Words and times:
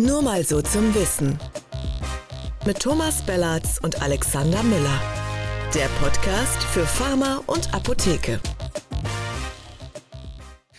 Nur 0.00 0.22
mal 0.22 0.42
so 0.44 0.62
zum 0.62 0.94
Wissen. 0.94 1.38
Mit 2.64 2.78
Thomas 2.78 3.20
Bellatz 3.20 3.78
und 3.82 4.00
Alexander 4.00 4.62
Müller. 4.62 4.98
Der 5.74 5.88
Podcast 6.00 6.62
für 6.62 6.86
Pharma 6.86 7.42
und 7.46 7.74
Apotheke. 7.74 8.40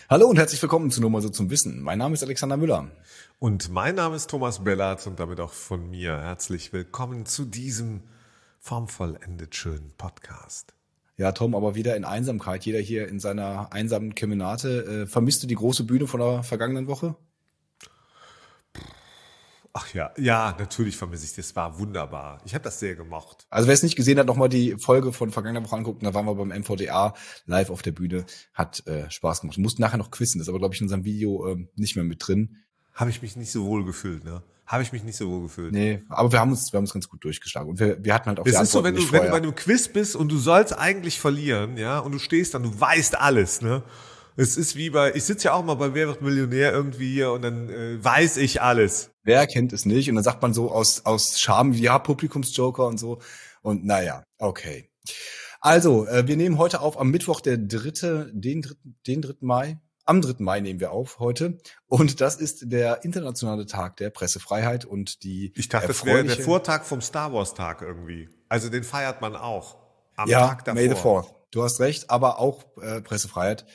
Hallo 0.10 0.26
und 0.26 0.40
herzlich 0.40 0.60
willkommen 0.60 0.90
zu 0.90 1.02
Nur 1.02 1.12
mal 1.12 1.22
so 1.22 1.30
zum 1.30 1.52
Wissen. 1.52 1.84
Mein 1.84 2.00
Name 2.00 2.16
ist 2.16 2.24
Alexander 2.24 2.58
Müller. 2.58 2.90
Und 3.38 3.70
mein 3.70 3.94
Name 3.94 4.16
ist 4.16 4.28
Thomas 4.28 4.64
Bellatz 4.64 5.06
und 5.06 5.20
damit 5.20 5.40
auch 5.40 5.54
von 5.54 5.92
mir 5.92 6.20
herzlich 6.20 6.74
willkommen 6.74 7.28
zu 7.28 7.46
diesem 7.46 8.02
formvollendet 8.58 9.54
schönen 9.54 9.94
Podcast. 10.00 10.74
Ja, 11.18 11.32
Tom, 11.32 11.54
aber 11.54 11.76
wieder 11.76 11.96
in 11.96 12.06
Einsamkeit. 12.06 12.66
Jeder 12.66 12.80
hier 12.80 13.08
in 13.08 13.20
seiner 13.20 13.72
einsamen 13.72 14.16
Kemenate. 14.16 15.04
Äh, 15.04 15.06
vermisst 15.06 15.44
du 15.44 15.48
die 15.48 15.54
große 15.54 15.84
Bühne 15.84 16.08
von 16.08 16.22
der 16.22 16.42
vergangenen 16.42 16.88
Woche? 16.88 17.16
Ach 19.74 19.94
ja, 19.94 20.12
ja, 20.18 20.56
natürlich 20.60 20.98
vermisse 20.98 21.26
ich 21.26 21.34
das. 21.34 21.56
War 21.56 21.80
wunderbar. 21.80 22.42
Ich 22.46 22.54
habe 22.54 22.64
das 22.64 22.80
sehr 22.80 22.96
gemocht. 22.96 23.46
Also 23.50 23.68
wer 23.68 23.74
es 23.74 23.84
nicht 23.84 23.96
gesehen 23.96 24.20
hat, 24.20 24.28
nochmal 24.28 24.50
die 24.50 24.76
Folge 24.78 25.14
von 25.14 25.32
vergangener 25.32 25.66
Woche 25.66 25.76
angucken. 25.76 26.04
Da 26.04 26.14
waren 26.14 26.26
wir 26.26 26.36
beim 26.36 26.50
MVDA 26.50 27.14
live 27.46 27.70
auf 27.70 27.82
der 27.82 27.94
Bühne. 27.94 28.26
Hat 28.54 28.86
äh, 28.88 29.10
Spaß 29.10 29.42
gemacht. 29.42 29.58
Mussten 29.58 29.82
nachher 29.82 29.98
noch 29.98 30.12
quissen. 30.12 30.40
Das 30.40 30.46
ist 30.46 30.50
aber, 30.50 30.60
glaube 30.60 30.74
ich, 30.74 30.82
in 30.82 30.86
unserem 30.86 31.06
Video 31.06 31.48
ähm, 31.48 31.70
nicht 31.76 31.96
mehr 31.96 32.04
mit 32.04 32.28
drin. 32.28 32.58
Habe 32.94 33.10
ich 33.10 33.22
mich 33.22 33.38
nicht 33.38 33.52
so 33.52 33.66
wohl 33.66 33.86
gefühlt, 33.86 34.26
ne? 34.26 34.44
Habe 34.66 34.84
ich 34.84 34.92
mich 34.94 35.04
nicht 35.04 35.18
so 35.18 35.30
wohl 35.30 35.44
gefühlt. 35.44 35.74
Nee, 35.74 36.02
aber 36.08 36.32
wir 36.32 36.40
haben 36.40 36.52
uns, 36.52 36.72
wir 36.72 36.78
haben 36.78 36.84
uns 36.84 36.94
ganz 36.94 37.10
gut 37.10 37.24
durchgeschlagen. 37.24 37.70
Und 37.70 37.80
wir, 37.80 38.04
wir 38.04 38.14
hatten 38.14 38.28
halt 38.28 38.40
auch 38.40 38.46
Es 38.46 38.60
ist 38.60 38.72
so, 38.72 38.84
wenn 38.84 38.96
du, 38.96 39.12
wenn 39.12 39.24
du 39.24 39.30
bei 39.30 39.38
einem 39.38 39.56
Quiz 39.56 39.88
bist 39.88 40.16
und 40.16 40.30
du 40.30 40.38
sollst 40.38 40.78
eigentlich 40.78 41.20
verlieren, 41.20 41.78
ja, 41.78 42.00
und 42.00 42.14
du 42.14 42.20
stehst 42.20 42.54
dann, 42.54 42.64
du 42.64 42.80
weißt 42.80 43.20
alles, 43.20 43.62
ne? 43.62 43.84
Es 44.38 44.56
ist 44.56 44.76
wie 44.78 44.90
bei, 44.90 45.14
ich 45.14 45.26
sitze 45.26 45.50
ja 45.50 45.54
auch 45.54 45.64
mal 45.64 45.74
bei 45.74 45.94
Wer 45.94 46.08
wird 46.08 46.22
Millionär 46.22 46.72
irgendwie 46.72 47.12
hier 47.12 47.32
und 47.32 47.42
dann 47.42 47.70
äh, 47.70 48.04
weiß 48.04 48.38
ich 48.38 48.62
alles. 48.62 49.11
Wer 49.24 49.48
kennt 49.48 49.74
es 49.74 49.86
nicht? 49.86 50.10
Und 50.10 50.16
dann 50.16 50.24
sagt 50.24 50.42
man 50.42 50.54
so 50.54 50.72
aus, 50.72 51.06
aus 51.06 51.40
Scham, 51.40 51.74
ja, 51.74 52.00
Publikumsjoker 52.00 52.86
und 52.86 53.00
so. 53.00 53.20
Und 53.62 53.86
naja, 53.86 54.24
okay. 54.38 54.90
Also, 55.60 56.08
äh, 56.08 56.28
wir 56.28 56.38
nehmen 56.38 56.58
heute 56.58 56.82
auf 56.82 57.00
am 57.00 57.12
Mittwoch, 57.12 57.40
der 57.40 57.58
dritte, 57.58 58.32
den 58.34 58.62
dritten, 58.64 58.98
den 59.06 59.22
dritten 59.22 59.46
Mai. 59.46 59.80
Am 60.06 60.22
3. 60.22 60.36
Mai 60.40 60.60
nehmen 60.60 60.80
wir 60.80 60.92
auf 60.92 61.20
heute. 61.20 61.60
Und 61.88 62.22
das 62.22 62.36
ist 62.36 62.72
der 62.72 63.06
internationale 63.06 63.68
Tag 63.68 63.98
der 63.98 64.10
Pressefreiheit 64.10 64.84
und 64.84 65.24
die. 65.24 65.54
Ich 65.56 65.70
dachte, 65.70 65.88
das 65.88 66.04
wäre 66.04 66.24
der 66.24 66.38
Vortag 66.38 66.84
vom 66.86 67.02
Star 67.02 67.32
Wars 67.32 67.54
Tag 67.54 67.84
irgendwie. 67.84 68.28
Also 68.50 68.70
den 68.70 68.84
feiert 68.84 69.22
man 69.22 69.36
auch. 69.36 69.78
Am 70.16 70.28
ja, 70.28 70.48
Tag 70.48 70.66
davor. 70.66 70.82
May 70.82 70.90
the 70.90 70.96
4 70.96 71.26
Du 71.52 71.64
hast 71.64 71.80
recht, 71.80 72.10
aber 72.10 72.40
auch 72.40 72.64
äh, 72.82 73.02
Pressefreiheit. 73.02 73.66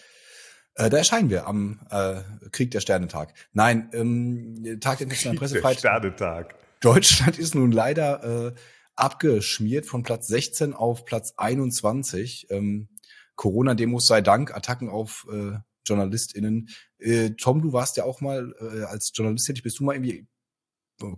Äh, 0.77 0.91
da 0.91 0.99
erscheinen 0.99 1.31
wir 1.31 1.47
am 1.47 1.81
äh, 1.91 2.21
Krieg 2.53 2.71
der 2.71 2.81
Sternentag. 2.81 3.33
Nein, 3.53 3.89
ähm, 3.93 4.79
Tag 4.81 4.99
der 4.99 5.07
internationalen 5.07 5.39
Pressefreiheit. 5.39 5.83
Der 5.83 5.91
Sternentag. 5.91 6.55
Deutschland 6.81 7.39
ist 7.39 7.55
nun 7.55 7.73
leider 7.73 8.49
äh, 8.49 8.55
abgeschmiert 8.95 9.87
von 9.87 10.03
Platz 10.03 10.27
16 10.29 10.75
auf 10.75 11.05
Platz 11.05 11.35
21. 11.37 12.49
Ähm, 12.51 12.89
Corona-Demos 13.37 14.07
sei 14.07 14.21
Dank, 14.21 14.55
Attacken 14.55 14.89
auf 14.89 15.27
äh, 15.31 15.59
JournalistInnen. 15.87 16.69
Äh, 16.99 17.31
Tom, 17.31 17.63
du 17.63 17.73
warst 17.73 17.97
ja 17.97 18.05
auch 18.05 18.21
mal 18.21 18.55
äh, 18.61 18.85
als 18.85 19.13
Journalist 19.15 19.47
tätig. 19.47 19.63
Bist 19.63 19.79
du 19.79 19.85
mal 19.85 19.95
irgendwie 19.95 20.27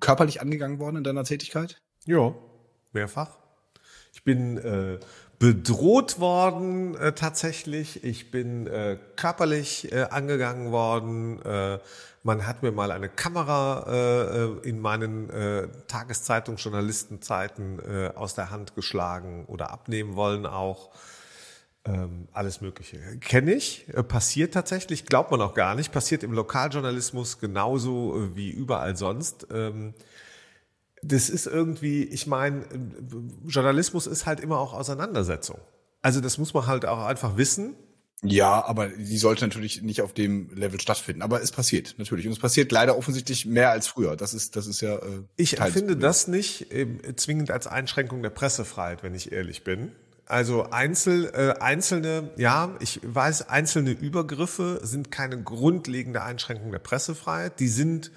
körperlich 0.00 0.40
angegangen 0.40 0.78
worden 0.78 0.96
in 0.96 1.04
deiner 1.04 1.24
Tätigkeit? 1.24 1.80
Ja, 2.06 2.34
mehrfach. 2.92 3.38
Ich 4.12 4.24
bin 4.24 4.58
äh, 4.58 4.98
bedroht 5.38 6.18
worden 6.18 6.96
äh, 6.96 7.12
tatsächlich. 7.12 8.02
Ich 8.04 8.30
bin 8.30 8.66
äh, 8.66 8.98
körperlich 9.16 9.92
äh, 9.92 10.02
angegangen 10.10 10.72
worden. 10.72 11.40
Äh, 11.42 11.78
man 12.24 12.46
hat 12.46 12.62
mir 12.62 12.72
mal 12.72 12.90
eine 12.90 13.08
Kamera 13.08 13.86
äh, 13.88 14.44
äh 14.44 14.68
in 14.68 14.80
meinen 14.80 15.30
äh, 15.30 15.68
Tageszeitungsjournalistenzeiten 15.86 17.78
äh, 17.78 18.10
aus 18.14 18.34
der 18.34 18.50
Hand 18.50 18.74
geschlagen 18.74 19.44
oder 19.46 19.70
abnehmen 19.70 20.16
wollen 20.16 20.44
auch. 20.44 20.90
Ähm, 21.84 22.26
alles 22.32 22.60
Mögliche. 22.60 22.98
Kenne 23.20 23.54
ich, 23.54 23.88
äh, 23.94 24.02
passiert 24.02 24.52
tatsächlich, 24.52 25.06
glaubt 25.06 25.30
man 25.30 25.40
auch 25.40 25.54
gar 25.54 25.76
nicht, 25.76 25.92
passiert 25.92 26.24
im 26.24 26.32
Lokaljournalismus 26.32 27.38
genauso 27.38 28.16
äh, 28.16 28.36
wie 28.36 28.50
überall 28.50 28.96
sonst. 28.96 29.46
Ähm, 29.52 29.94
das 31.02 31.30
ist 31.30 31.46
irgendwie, 31.46 32.04
ich 32.04 32.26
meine, 32.26 32.64
Journalismus 33.46 34.06
ist 34.06 34.26
halt 34.26 34.40
immer 34.40 34.58
auch 34.58 34.72
Auseinandersetzung. 34.72 35.58
Also 36.02 36.20
das 36.20 36.38
muss 36.38 36.54
man 36.54 36.66
halt 36.66 36.86
auch 36.86 37.04
einfach 37.04 37.36
wissen. 37.36 37.74
Ja, 38.22 38.64
aber 38.64 38.88
die 38.88 39.18
sollte 39.18 39.44
natürlich 39.44 39.82
nicht 39.82 40.02
auf 40.02 40.12
dem 40.12 40.50
Level 40.52 40.80
stattfinden. 40.80 41.22
Aber 41.22 41.40
es 41.40 41.52
passiert 41.52 41.94
natürlich 41.98 42.26
und 42.26 42.32
es 42.32 42.40
passiert 42.40 42.72
leider 42.72 42.98
offensichtlich 42.98 43.46
mehr 43.46 43.70
als 43.70 43.86
früher. 43.86 44.16
Das 44.16 44.34
ist, 44.34 44.56
das 44.56 44.66
ist 44.66 44.80
ja. 44.80 44.96
Äh, 44.96 45.22
ich 45.36 45.60
empfinde 45.60 45.96
das 45.96 46.26
nicht 46.26 46.72
äh, 46.72 47.14
zwingend 47.14 47.52
als 47.52 47.68
Einschränkung 47.68 48.22
der 48.22 48.30
Pressefreiheit, 48.30 49.04
wenn 49.04 49.14
ich 49.14 49.30
ehrlich 49.30 49.62
bin. 49.62 49.92
Also 50.26 50.64
Einzel, 50.64 51.30
äh, 51.32 51.60
einzelne, 51.60 52.30
ja, 52.36 52.76
ich 52.80 53.00
weiß, 53.02 53.48
einzelne 53.48 53.92
Übergriffe 53.92 54.80
sind 54.82 55.10
keine 55.10 55.40
grundlegende 55.42 56.22
Einschränkung 56.22 56.72
der 56.72 56.80
Pressefreiheit. 56.80 57.60
Die 57.60 57.68
sind 57.68 58.10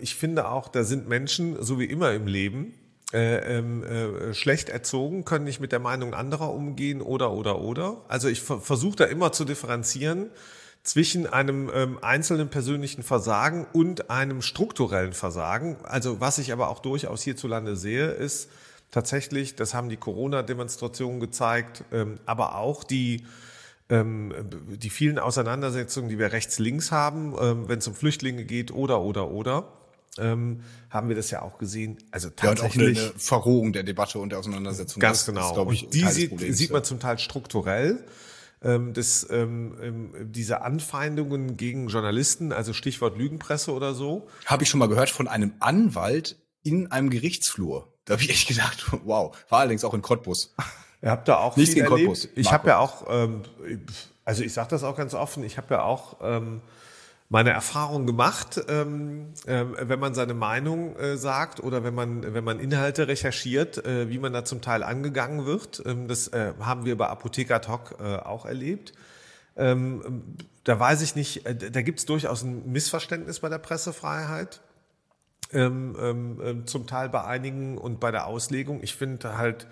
ich 0.00 0.14
finde 0.14 0.48
auch, 0.48 0.68
da 0.68 0.82
sind 0.82 1.08
Menschen, 1.08 1.62
so 1.62 1.78
wie 1.78 1.84
immer 1.84 2.12
im 2.12 2.26
Leben, 2.26 2.72
äh, 3.12 3.58
ähm, 3.58 3.84
äh, 3.84 4.34
schlecht 4.34 4.68
erzogen, 4.68 5.24
können 5.24 5.44
nicht 5.44 5.60
mit 5.60 5.72
der 5.72 5.78
Meinung 5.78 6.12
anderer 6.12 6.52
umgehen 6.52 7.00
oder 7.00 7.32
oder 7.32 7.60
oder. 7.60 8.02
Also 8.08 8.28
ich 8.28 8.42
versuche 8.42 8.96
da 8.96 9.04
immer 9.06 9.32
zu 9.32 9.46
differenzieren 9.46 10.28
zwischen 10.82 11.26
einem 11.26 11.70
ähm, 11.74 11.98
einzelnen 12.02 12.50
persönlichen 12.50 13.02
Versagen 13.02 13.66
und 13.72 14.10
einem 14.10 14.42
strukturellen 14.42 15.14
Versagen. 15.14 15.76
Also 15.84 16.20
was 16.20 16.38
ich 16.38 16.52
aber 16.52 16.68
auch 16.68 16.80
durchaus 16.80 17.22
hierzulande 17.22 17.76
sehe, 17.76 18.08
ist 18.08 18.50
tatsächlich, 18.90 19.56
das 19.56 19.72
haben 19.72 19.88
die 19.88 19.96
Corona-Demonstrationen 19.96 21.18
gezeigt, 21.18 21.84
ähm, 21.92 22.18
aber 22.26 22.56
auch 22.56 22.84
die 22.84 23.24
ähm, 23.90 24.34
die 24.68 24.90
vielen 24.90 25.18
Auseinandersetzungen, 25.18 26.08
die 26.08 26.18
wir 26.18 26.32
rechts-links 26.32 26.92
haben, 26.92 27.34
ähm, 27.40 27.68
wenn 27.68 27.78
es 27.78 27.88
um 27.88 27.94
Flüchtlinge 27.94 28.44
geht 28.44 28.70
oder, 28.70 29.00
oder, 29.00 29.30
oder, 29.30 29.72
ähm, 30.18 30.62
haben 30.90 31.08
wir 31.08 31.16
das 31.16 31.30
ja 31.30 31.42
auch 31.42 31.58
gesehen. 31.58 31.98
Also 32.10 32.30
tatsächlich. 32.30 32.96
Ja, 32.98 33.04
und 33.04 33.08
auch 33.08 33.12
eine 33.12 33.18
Verrohung 33.18 33.72
der 33.72 33.82
Debatte 33.82 34.18
und 34.18 34.30
der 34.30 34.38
Auseinandersetzung. 34.38 35.00
Ganz 35.00 35.24
genau. 35.26 35.52
Ist, 35.52 35.58
und 35.58 35.72
ich, 35.72 35.88
die 35.88 36.04
sieht, 36.06 36.30
Problems, 36.30 36.58
sieht 36.58 36.70
man 36.70 36.80
ja. 36.80 36.84
zum 36.84 37.00
Teil 37.00 37.18
strukturell. 37.18 38.04
Ähm, 38.60 38.92
das, 38.92 39.26
ähm, 39.30 39.76
ähm, 39.80 40.32
diese 40.32 40.62
Anfeindungen 40.62 41.56
gegen 41.56 41.88
Journalisten, 41.88 42.52
also 42.52 42.72
Stichwort 42.72 43.16
Lügenpresse 43.16 43.72
oder 43.72 43.94
so. 43.94 44.28
Habe 44.46 44.64
ich 44.64 44.68
schon 44.68 44.80
mal 44.80 44.88
gehört 44.88 45.10
von 45.10 45.28
einem 45.28 45.52
Anwalt 45.60 46.36
in 46.62 46.90
einem 46.90 47.10
Gerichtsflur. 47.10 47.92
Da 48.04 48.14
habe 48.14 48.22
ich 48.22 48.30
echt 48.30 48.48
gedacht, 48.48 48.86
wow, 49.04 49.36
war 49.48 49.60
allerdings 49.60 49.84
auch 49.84 49.94
in 49.94 50.02
Cottbus. 50.02 50.54
Ihr 51.02 51.10
habt 51.10 51.28
da 51.28 51.38
auch 51.38 51.56
Nichts 51.56 51.74
viel 51.74 51.84
erlebt. 51.84 52.08
Cottbus, 52.08 52.28
ich 52.34 52.52
habe 52.52 52.68
ja 52.68 52.78
auch, 52.78 53.06
ähm, 53.08 53.42
also 54.24 54.42
ich 54.42 54.52
sage 54.52 54.70
das 54.70 54.82
auch 54.82 54.96
ganz 54.96 55.14
offen, 55.14 55.44
ich 55.44 55.56
habe 55.56 55.74
ja 55.74 55.82
auch 55.82 56.16
ähm, 56.22 56.60
meine 57.28 57.50
Erfahrung 57.50 58.06
gemacht, 58.06 58.60
ähm, 58.68 59.34
äh, 59.46 59.64
wenn 59.80 60.00
man 60.00 60.14
seine 60.14 60.34
Meinung 60.34 60.96
äh, 60.96 61.16
sagt 61.16 61.62
oder 61.62 61.84
wenn 61.84 61.94
man 61.94 62.34
wenn 62.34 62.42
man 62.42 62.58
Inhalte 62.58 63.06
recherchiert, 63.06 63.84
äh, 63.84 64.08
wie 64.08 64.18
man 64.18 64.32
da 64.32 64.44
zum 64.44 64.60
Teil 64.60 64.82
angegangen 64.82 65.44
wird. 65.44 65.82
Ähm, 65.84 66.08
das 66.08 66.28
äh, 66.28 66.54
haben 66.58 66.84
wir 66.84 66.96
bei 66.96 67.06
Apotheker 67.06 67.60
Talk 67.60 67.96
äh, 68.00 68.16
auch 68.16 68.46
erlebt. 68.46 68.92
Ähm, 69.56 70.36
da 70.64 70.80
weiß 70.80 71.02
ich 71.02 71.16
nicht, 71.16 71.46
äh, 71.46 71.54
da 71.54 71.82
gibt 71.82 71.98
es 71.98 72.06
durchaus 72.06 72.42
ein 72.42 72.72
Missverständnis 72.72 73.40
bei 73.40 73.48
der 73.48 73.58
Pressefreiheit. 73.58 74.60
Ähm, 75.50 75.96
ähm, 75.98 76.40
ähm, 76.44 76.66
zum 76.66 76.86
Teil 76.86 77.08
bei 77.08 77.24
einigen 77.24 77.78
und 77.78 78.00
bei 78.00 78.10
der 78.10 78.26
Auslegung. 78.26 78.82
Ich 78.82 78.94
finde 78.94 79.38
halt, 79.38 79.66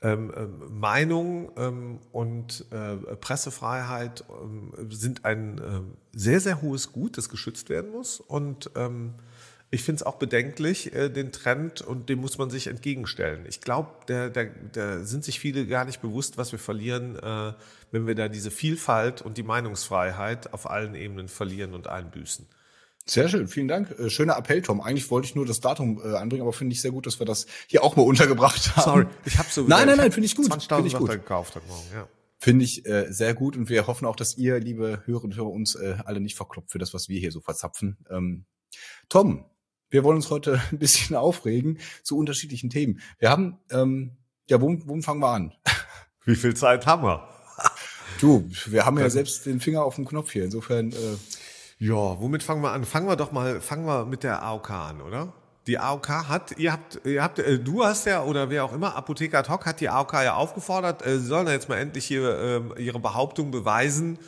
ähm, 0.00 0.32
ähm, 0.36 0.78
Meinung 0.78 1.50
ähm, 1.56 1.98
und 2.12 2.64
äh, 2.70 3.16
Pressefreiheit 3.16 4.24
ähm, 4.30 4.72
sind 4.90 5.24
ein 5.24 5.58
äh, 5.58 5.80
sehr, 6.16 6.40
sehr 6.40 6.62
hohes 6.62 6.92
Gut, 6.92 7.18
das 7.18 7.28
geschützt 7.28 7.68
werden 7.68 7.90
muss. 7.90 8.20
Und 8.20 8.70
ähm, 8.76 9.14
ich 9.70 9.82
finde 9.82 9.96
es 9.96 10.02
auch 10.04 10.14
bedenklich, 10.14 10.94
äh, 10.94 11.08
den 11.08 11.32
Trend, 11.32 11.82
und 11.82 12.08
dem 12.08 12.20
muss 12.20 12.38
man 12.38 12.48
sich 12.48 12.68
entgegenstellen. 12.68 13.44
Ich 13.46 13.60
glaube, 13.60 13.90
da 14.06 14.28
der, 14.28 14.46
der 14.46 15.04
sind 15.04 15.24
sich 15.24 15.40
viele 15.40 15.66
gar 15.66 15.84
nicht 15.84 16.00
bewusst, 16.00 16.38
was 16.38 16.52
wir 16.52 16.58
verlieren, 16.58 17.16
äh, 17.16 17.52
wenn 17.90 18.06
wir 18.06 18.14
da 18.14 18.28
diese 18.28 18.50
Vielfalt 18.50 19.20
und 19.20 19.36
die 19.36 19.42
Meinungsfreiheit 19.42 20.52
auf 20.52 20.70
allen 20.70 20.94
Ebenen 20.94 21.28
verlieren 21.28 21.74
und 21.74 21.88
einbüßen. 21.88 22.46
Sehr 23.08 23.28
schön, 23.28 23.48
vielen 23.48 23.68
Dank. 23.68 23.90
Äh, 23.98 24.10
schöner 24.10 24.36
Appell, 24.36 24.60
Tom. 24.60 24.80
Eigentlich 24.82 25.10
wollte 25.10 25.26
ich 25.26 25.34
nur 25.34 25.46
das 25.46 25.60
Datum 25.60 26.00
äh, 26.04 26.16
anbringen, 26.16 26.42
aber 26.42 26.52
finde 26.52 26.74
ich 26.74 26.82
sehr 26.82 26.90
gut, 26.90 27.06
dass 27.06 27.18
wir 27.18 27.26
das 27.26 27.46
hier 27.66 27.82
auch 27.82 27.96
mal 27.96 28.02
untergebracht 28.02 28.76
haben. 28.76 28.84
Sorry, 28.84 29.06
ich 29.24 29.38
habe 29.38 29.48
so 29.50 29.62
Nein, 29.62 29.86
nein, 29.86 29.96
nein, 29.96 30.12
finde 30.12 30.26
ich 30.26 30.36
gut. 30.36 30.46
20.000 30.52 30.86
ich 30.86 30.94
gut. 30.94 31.10
gekauft 31.10 31.54
heute 31.54 31.66
Morgen, 31.66 31.86
ja. 31.94 32.06
Finde 32.40 32.64
ich 32.64 32.86
äh, 32.86 33.10
sehr 33.10 33.34
gut 33.34 33.56
und 33.56 33.68
wir 33.68 33.86
hoffen 33.86 34.06
auch, 34.06 34.14
dass 34.14 34.36
ihr, 34.36 34.60
liebe 34.60 35.02
Hörerinnen 35.06 35.32
und 35.32 35.36
Hörer, 35.36 35.50
uns 35.50 35.74
äh, 35.74 35.96
alle 36.04 36.20
nicht 36.20 36.36
verkloppt 36.36 36.70
für 36.70 36.78
das, 36.78 36.94
was 36.94 37.08
wir 37.08 37.18
hier 37.18 37.32
so 37.32 37.40
verzapfen. 37.40 37.96
Ähm, 38.10 38.44
Tom, 39.08 39.44
wir 39.88 40.04
wollen 40.04 40.16
uns 40.16 40.30
heute 40.30 40.60
ein 40.70 40.78
bisschen 40.78 41.16
aufregen 41.16 41.78
zu 42.02 42.16
unterschiedlichen 42.18 42.68
Themen. 42.68 43.00
Wir 43.18 43.30
haben, 43.30 43.58
ähm, 43.70 44.18
ja, 44.48 44.60
wo, 44.60 44.76
wo 44.84 45.00
fangen 45.00 45.20
wir 45.20 45.30
an? 45.30 45.52
Wie 46.26 46.36
viel 46.36 46.54
Zeit 46.54 46.86
haben 46.86 47.04
wir? 47.04 47.26
du, 48.20 48.48
wir 48.66 48.84
haben 48.84 48.98
ja 48.98 49.08
selbst 49.08 49.46
den 49.46 49.60
Finger 49.60 49.82
auf 49.82 49.94
dem 49.94 50.04
Knopf 50.04 50.30
hier. 50.30 50.44
Insofern 50.44 50.92
äh, 50.92 51.16
Ja, 51.78 52.20
womit 52.20 52.42
fangen 52.42 52.62
wir 52.62 52.72
an? 52.72 52.84
Fangen 52.84 53.06
wir 53.06 53.16
doch 53.16 53.30
mal, 53.30 53.60
fangen 53.60 53.86
wir 53.86 54.04
mit 54.04 54.24
der 54.24 54.42
AOK 54.42 54.70
an, 54.70 55.00
oder? 55.00 55.32
Die 55.68 55.78
AOK 55.78 56.08
hat, 56.08 56.58
ihr 56.58 56.72
habt, 56.72 57.00
ihr 57.04 57.22
habt, 57.22 57.38
äh, 57.38 57.58
du 57.58 57.84
hast 57.84 58.06
ja 58.06 58.24
oder 58.24 58.50
wer 58.50 58.64
auch 58.64 58.72
immer, 58.72 58.96
Apotheker 58.96 59.38
ad 59.38 59.50
hoc 59.50 59.66
hat 59.66 59.80
die 59.80 59.88
AOK 59.88 60.14
ja 60.14 60.34
aufgefordert, 60.34 61.06
äh, 61.06 61.18
sie 61.18 61.26
sollen 61.26 61.46
ja 61.46 61.52
jetzt 61.52 61.68
mal 61.68 61.76
endlich 61.76 62.06
hier 62.06 62.72
äh, 62.76 62.82
ihre 62.82 62.98
Behauptung 62.98 63.50
beweisen, 63.50 64.18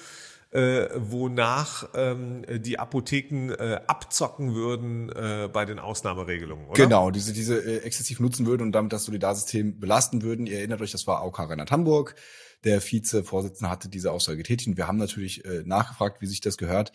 äh, 0.52 0.88
wonach 0.97 1.88
ähm, 1.94 2.44
die 2.49 2.79
Apotheken 2.79 3.53
äh, 3.53 3.81
abzocken 3.87 4.55
würden 4.55 5.11
äh, 5.11 5.49
bei 5.53 5.64
den 5.64 5.79
Ausnahmeregelungen, 5.79 6.67
oder? 6.67 6.75
Genau, 6.75 7.11
diese, 7.11 7.32
diese 7.32 7.58
äh, 7.58 7.79
exzessiv 7.79 8.20
nutzen 8.20 8.46
würden 8.46 8.62
und 8.62 8.73
damit 8.73 8.93
das 8.93 9.05
Solidarsystem 9.05 9.81
belasten 9.81 10.23
würden. 10.23 10.46
Ihr 10.46 10.58
erinnert 10.58 10.82
euch, 10.82 10.93
das 10.93 11.06
war 11.06 11.23
AOK 11.23 11.38
Rheinland-Hamburg. 11.38 12.14
Der 12.65 12.81
Vize-Vorsitzende 12.81 13.71
hatte 13.71 13.89
diese 13.89 14.12
Aussage 14.12 14.39
getätigt 14.39 14.69
und 14.69 14.77
wir 14.77 14.87
haben 14.87 14.99
natürlich 14.99 15.45
äh, 15.45 15.62
nachgefragt, 15.65 16.21
wie 16.21 16.27
sich 16.27 16.41
das 16.41 16.57
gehört, 16.57 16.93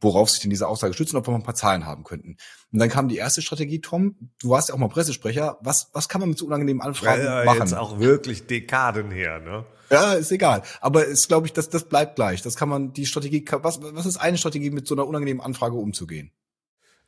worauf 0.00 0.30
sich 0.30 0.40
denn 0.40 0.50
diese 0.50 0.68
Aussage 0.68 0.94
stützt 0.94 1.14
und 1.14 1.18
ob 1.18 1.26
wir 1.26 1.32
mal 1.32 1.38
ein 1.38 1.44
paar 1.44 1.54
Zahlen 1.54 1.86
haben 1.86 2.04
könnten. 2.04 2.36
Und 2.72 2.78
dann 2.78 2.88
kam 2.88 3.08
die 3.08 3.16
erste 3.16 3.42
Strategie, 3.42 3.80
Tom, 3.80 4.16
du 4.40 4.50
warst 4.50 4.68
ja 4.68 4.74
auch 4.74 4.78
mal 4.78 4.88
Pressesprecher, 4.88 5.58
was, 5.62 5.90
was 5.92 6.08
kann 6.08 6.20
man 6.20 6.28
mit 6.30 6.38
so 6.38 6.46
unangenehmen 6.46 6.82
Anfragen 6.82 7.24
ja, 7.24 7.40
ja, 7.40 7.44
machen? 7.44 7.60
Jetzt 7.60 7.74
auch 7.74 7.98
wirklich 7.98 8.46
Dekaden 8.46 9.10
her, 9.10 9.40
ne? 9.40 9.64
Ja, 9.90 10.14
ist 10.14 10.32
egal. 10.32 10.62
Aber 10.80 11.04
ist, 11.04 11.28
glaube 11.28 11.46
ich, 11.46 11.52
das, 11.52 11.68
das 11.68 11.88
bleibt 11.88 12.16
gleich. 12.16 12.42
Das 12.42 12.56
kann 12.56 12.68
man, 12.68 12.92
die 12.92 13.06
Strategie, 13.06 13.44
was, 13.50 13.80
was 13.82 14.06
ist 14.06 14.16
eine 14.16 14.38
Strategie, 14.38 14.70
mit 14.70 14.86
so 14.86 14.94
einer 14.94 15.06
unangenehmen 15.06 15.42
Anfrage 15.42 15.76
umzugehen? 15.76 16.32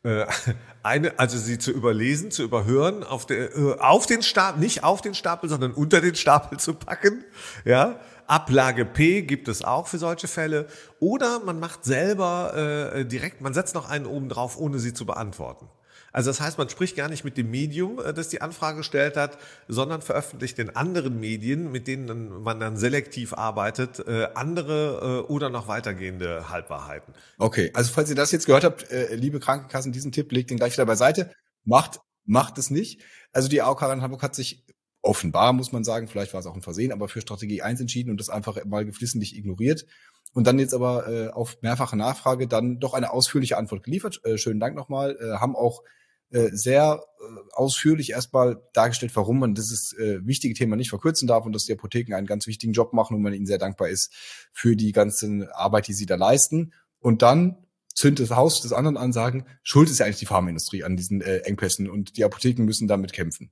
Äh, 0.06 0.26
eine, 0.82 1.18
also 1.18 1.36
sie 1.36 1.58
zu 1.58 1.72
überlesen, 1.72 2.30
zu 2.30 2.44
überhören, 2.44 3.02
auf, 3.02 3.26
der, 3.26 3.56
äh, 3.56 3.78
auf 3.80 4.06
den 4.06 4.22
Stapel, 4.22 4.60
nicht 4.60 4.84
auf 4.84 5.00
den 5.00 5.14
Stapel, 5.14 5.50
sondern 5.50 5.72
unter 5.72 6.00
den 6.00 6.14
Stapel 6.14 6.58
zu 6.60 6.74
packen, 6.74 7.24
ja, 7.64 7.98
Ablage 8.28 8.84
P 8.84 9.22
gibt 9.22 9.48
es 9.48 9.62
auch 9.62 9.86
für 9.86 9.98
solche 9.98 10.26
Fälle. 10.26 10.66
Oder 10.98 11.40
man 11.40 11.60
macht 11.60 11.84
selber 11.84 12.92
äh, 12.94 13.04
direkt, 13.04 13.40
man 13.40 13.54
setzt 13.54 13.74
noch 13.74 13.88
einen 13.88 14.06
oben 14.06 14.28
drauf, 14.28 14.58
ohne 14.58 14.78
sie 14.80 14.92
zu 14.94 15.06
beantworten. 15.06 15.68
Also 16.16 16.30
das 16.30 16.40
heißt, 16.40 16.56
man 16.56 16.70
spricht 16.70 16.96
gar 16.96 17.10
nicht 17.10 17.24
mit 17.24 17.36
dem 17.36 17.50
Medium, 17.50 17.98
äh, 17.98 18.14
das 18.14 18.30
die 18.30 18.40
Anfrage 18.40 18.78
gestellt 18.78 19.18
hat, 19.18 19.36
sondern 19.68 20.00
veröffentlicht 20.00 20.58
in 20.58 20.70
anderen 20.70 21.20
Medien, 21.20 21.70
mit 21.70 21.86
denen 21.86 22.42
man 22.42 22.58
dann 22.58 22.78
selektiv 22.78 23.34
arbeitet, 23.34 23.98
äh, 23.98 24.28
andere 24.34 25.24
äh, 25.28 25.30
oder 25.30 25.50
noch 25.50 25.68
weitergehende 25.68 26.48
Halbwahrheiten. 26.48 27.12
Okay, 27.36 27.70
also 27.74 27.92
falls 27.92 28.08
ihr 28.08 28.16
das 28.16 28.32
jetzt 28.32 28.46
gehört 28.46 28.64
habt, 28.64 28.86
liebe 29.12 29.40
Krankenkassen, 29.40 29.92
diesen 29.92 30.10
Tipp 30.10 30.32
legt 30.32 30.48
den 30.48 30.56
gleich 30.56 30.72
wieder 30.72 30.86
beiseite. 30.86 31.32
Macht, 31.64 32.00
macht 32.24 32.56
es 32.56 32.70
nicht. 32.70 33.02
Also 33.32 33.48
die 33.48 33.60
AOK 33.60 33.82
in 33.82 34.00
Hamburg 34.00 34.22
hat 34.22 34.34
sich 34.34 34.64
offenbar, 35.02 35.52
muss 35.52 35.72
man 35.72 35.84
sagen, 35.84 36.08
vielleicht 36.08 36.32
war 36.32 36.40
es 36.40 36.46
auch 36.46 36.54
ein 36.54 36.62
Versehen, 36.62 36.92
aber 36.92 37.08
für 37.08 37.20
Strategie 37.20 37.60
1 37.60 37.82
entschieden 37.82 38.10
und 38.10 38.20
das 38.20 38.30
einfach 38.30 38.64
mal 38.64 38.86
geflissentlich 38.86 39.36
ignoriert. 39.36 39.84
Und 40.32 40.46
dann 40.46 40.58
jetzt 40.58 40.72
aber 40.72 41.08
äh, 41.08 41.28
auf 41.28 41.58
mehrfache 41.60 41.96
Nachfrage 41.96 42.48
dann 42.48 42.80
doch 42.80 42.94
eine 42.94 43.12
ausführliche 43.12 43.58
Antwort 43.58 43.82
geliefert. 43.82 44.22
Äh, 44.24 44.38
schönen 44.38 44.60
Dank 44.60 44.74
nochmal. 44.76 45.18
Äh, 45.20 45.36
haben 45.36 45.54
auch 45.54 45.82
äh, 46.30 46.50
sehr 46.52 47.02
äh, 47.20 47.24
ausführlich 47.52 48.10
erstmal 48.10 48.60
dargestellt, 48.72 49.14
warum 49.14 49.38
man 49.38 49.54
dieses 49.54 49.92
äh, 49.92 50.26
wichtige 50.26 50.54
Thema 50.54 50.76
nicht 50.76 50.90
verkürzen 50.90 51.28
darf 51.28 51.46
und 51.46 51.52
dass 51.52 51.66
die 51.66 51.72
Apotheken 51.72 52.14
einen 52.14 52.26
ganz 52.26 52.46
wichtigen 52.46 52.72
Job 52.72 52.92
machen 52.92 53.14
und 53.14 53.22
man 53.22 53.32
ihnen 53.32 53.46
sehr 53.46 53.58
dankbar 53.58 53.88
ist 53.88 54.12
für 54.52 54.76
die 54.76 54.92
ganze 54.92 55.48
Arbeit, 55.54 55.88
die 55.88 55.94
sie 55.94 56.06
da 56.06 56.16
leisten. 56.16 56.72
Und 56.98 57.22
dann 57.22 57.56
zündet 57.94 58.28
das 58.28 58.36
Haus 58.36 58.60
des 58.60 58.72
anderen 58.72 58.96
an, 58.96 59.12
sagen, 59.12 59.46
schuld 59.62 59.88
ist 59.88 59.98
ja 59.98 60.06
eigentlich 60.06 60.18
die 60.18 60.26
Pharmaindustrie 60.26 60.84
an 60.84 60.96
diesen 60.96 61.22
äh, 61.22 61.38
Engpässen 61.38 61.88
und 61.88 62.16
die 62.16 62.24
Apotheken 62.24 62.64
müssen 62.64 62.88
damit 62.88 63.12
kämpfen. 63.12 63.50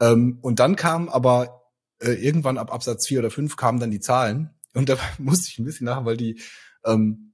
Ähm, 0.00 0.38
und 0.40 0.60
dann 0.60 0.76
kam 0.76 1.08
aber 1.08 1.70
äh, 2.00 2.12
irgendwann 2.12 2.58
ab 2.58 2.72
Absatz 2.72 3.06
4 3.06 3.20
oder 3.20 3.30
5 3.30 3.56
kamen 3.56 3.80
dann 3.80 3.90
die 3.90 4.00
Zahlen. 4.00 4.50
Und 4.74 4.88
da 4.88 4.96
musste 5.18 5.48
ich 5.48 5.58
ein 5.58 5.64
bisschen 5.64 5.86
nach, 5.86 6.04
weil 6.04 6.16
die, 6.16 6.40
ähm, 6.84 7.32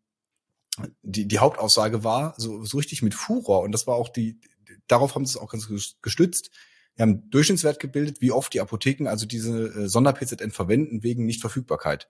die, 1.02 1.26
die 1.26 1.38
Hauptaussage 1.38 2.02
war 2.04 2.34
so, 2.38 2.64
so 2.64 2.78
richtig 2.78 3.02
mit 3.02 3.14
Furor. 3.14 3.60
Und 3.60 3.72
das 3.72 3.86
war 3.86 3.96
auch 3.96 4.08
die, 4.08 4.40
darauf 4.88 5.14
haben 5.14 5.26
sie 5.26 5.30
es 5.30 5.36
auch 5.36 5.50
ganz 5.50 5.68
gestützt. 6.02 6.50
Wir 6.94 7.04
haben 7.04 7.30
Durchschnittswert 7.30 7.80
gebildet, 7.80 8.20
wie 8.20 8.32
oft 8.32 8.52
die 8.52 8.60
Apotheken 8.60 9.08
also 9.08 9.26
diese 9.26 9.68
äh, 9.68 9.88
Sonder-PZN 9.88 10.50
verwenden 10.50 11.02
wegen 11.02 11.24
Nichtverfügbarkeit. 11.24 12.08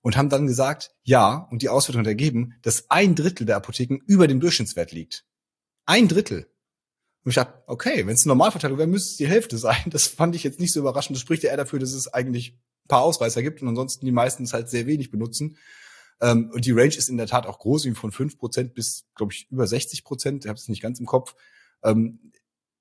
Und 0.00 0.16
haben 0.16 0.28
dann 0.28 0.46
gesagt, 0.46 0.92
ja, 1.02 1.48
und 1.50 1.62
die 1.62 1.68
Auswertung 1.68 2.00
hat 2.00 2.06
ergeben, 2.06 2.54
dass 2.62 2.90
ein 2.90 3.14
Drittel 3.14 3.46
der 3.46 3.56
Apotheken 3.56 3.98
über 4.06 4.26
dem 4.26 4.40
Durchschnittswert 4.40 4.92
liegt. 4.92 5.24
Ein 5.86 6.08
Drittel. 6.08 6.48
Und 7.24 7.30
ich 7.30 7.34
dachte, 7.34 7.62
okay, 7.66 8.06
wenn 8.06 8.14
es 8.14 8.22
eine 8.22 8.30
Normalverteilung 8.30 8.78
wäre, 8.78 8.88
müsste 8.88 9.10
es 9.10 9.16
die 9.16 9.26
Hälfte 9.26 9.58
sein. 9.58 9.82
Das 9.86 10.06
fand 10.06 10.34
ich 10.34 10.44
jetzt 10.44 10.60
nicht 10.60 10.72
so 10.72 10.80
überraschend. 10.80 11.16
Das 11.16 11.22
spricht 11.22 11.42
ja 11.42 11.50
eher 11.50 11.56
dafür, 11.56 11.78
dass 11.78 11.92
es 11.92 12.08
eigentlich 12.08 12.52
ein 12.52 12.88
paar 12.88 13.02
Ausreißer 13.02 13.42
gibt 13.42 13.60
und 13.60 13.68
ansonsten 13.68 14.06
die 14.06 14.12
meisten 14.12 14.44
es 14.44 14.52
halt 14.52 14.68
sehr 14.68 14.86
wenig 14.86 15.10
benutzen. 15.10 15.58
Ähm, 16.20 16.50
und 16.52 16.64
die 16.64 16.72
Range 16.72 16.94
ist 16.94 17.08
in 17.08 17.16
der 17.16 17.26
Tat 17.26 17.46
auch 17.46 17.58
groß, 17.58 17.84
wie 17.84 17.94
von 17.94 18.12
fünf 18.12 18.38
Prozent 18.38 18.74
bis, 18.74 19.04
glaube 19.14 19.32
ich, 19.32 19.46
über 19.50 19.64
60%. 19.64 20.04
Prozent. 20.04 20.44
Ich 20.44 20.48
habe 20.48 20.58
es 20.58 20.68
nicht 20.68 20.82
ganz 20.82 21.00
im 21.00 21.06
Kopf. 21.06 21.34
Ähm, 21.84 22.18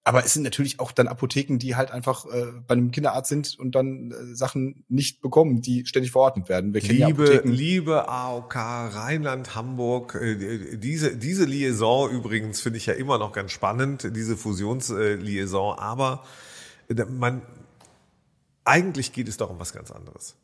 aber 0.07 0.23
es 0.23 0.33
sind 0.33 0.44
natürlich 0.44 0.79
auch 0.79 0.94
dann 0.94 1.09
Apotheken, 1.09 1.57
die 1.57 1.75
halt 1.75 1.91
einfach 1.91 2.25
äh, 2.27 2.45
bei 2.65 2.75
einem 2.75 2.91
Kinderarzt 2.91 3.27
sind 3.27 3.59
und 3.59 3.75
dann 3.75 4.11
äh, 4.11 4.35
Sachen 4.35 4.85
nicht 4.88 5.19
bekommen, 5.19 5.61
die 5.61 5.85
ständig 5.85 6.13
verordnet 6.13 6.47
werden. 6.47 6.73
Wir 6.73 6.79
liebe, 6.79 7.41
liebe 7.44 8.07
AOK, 8.07 8.55
Rheinland, 8.55 9.53
Hamburg, 9.53 10.15
äh, 10.15 10.77
diese, 10.77 11.17
diese 11.17 11.44
Liaison 11.44 12.09
übrigens 12.09 12.61
finde 12.61 12.77
ich 12.77 12.85
ja 12.85 12.94
immer 12.94 13.17
noch 13.17 13.33
ganz 13.33 13.51
spannend, 13.51 14.15
diese 14.15 14.38
Fusionsliaison, 14.38 15.77
aber 15.77 16.23
äh, 16.88 17.03
man, 17.03 17.41
eigentlich 18.63 19.11
geht 19.11 19.27
es 19.27 19.35
doch 19.35 19.49
um 19.49 19.59
was 19.59 19.73
ganz 19.73 19.91
anderes. 19.91 20.38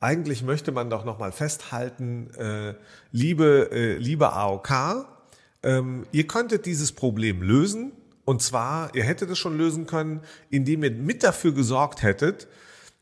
Eigentlich 0.00 0.42
möchte 0.42 0.72
man 0.72 0.90
doch 0.90 1.04
nochmal 1.04 1.30
festhalten, 1.30 2.34
äh, 2.34 2.74
liebe, 3.12 3.70
äh, 3.70 3.98
liebe 3.98 4.32
AOK, 4.32 5.06
ähm, 5.62 6.06
ihr 6.12 6.26
könntet 6.26 6.66
dieses 6.66 6.92
Problem 6.92 7.42
lösen, 7.42 7.92
und 8.24 8.42
zwar, 8.42 8.94
ihr 8.94 9.04
hättet 9.04 9.30
es 9.30 9.38
schon 9.38 9.56
lösen 9.56 9.86
können, 9.86 10.20
indem 10.50 10.82
ihr 10.82 10.90
mit 10.90 11.22
dafür 11.22 11.52
gesorgt 11.52 12.02
hättet, 12.02 12.48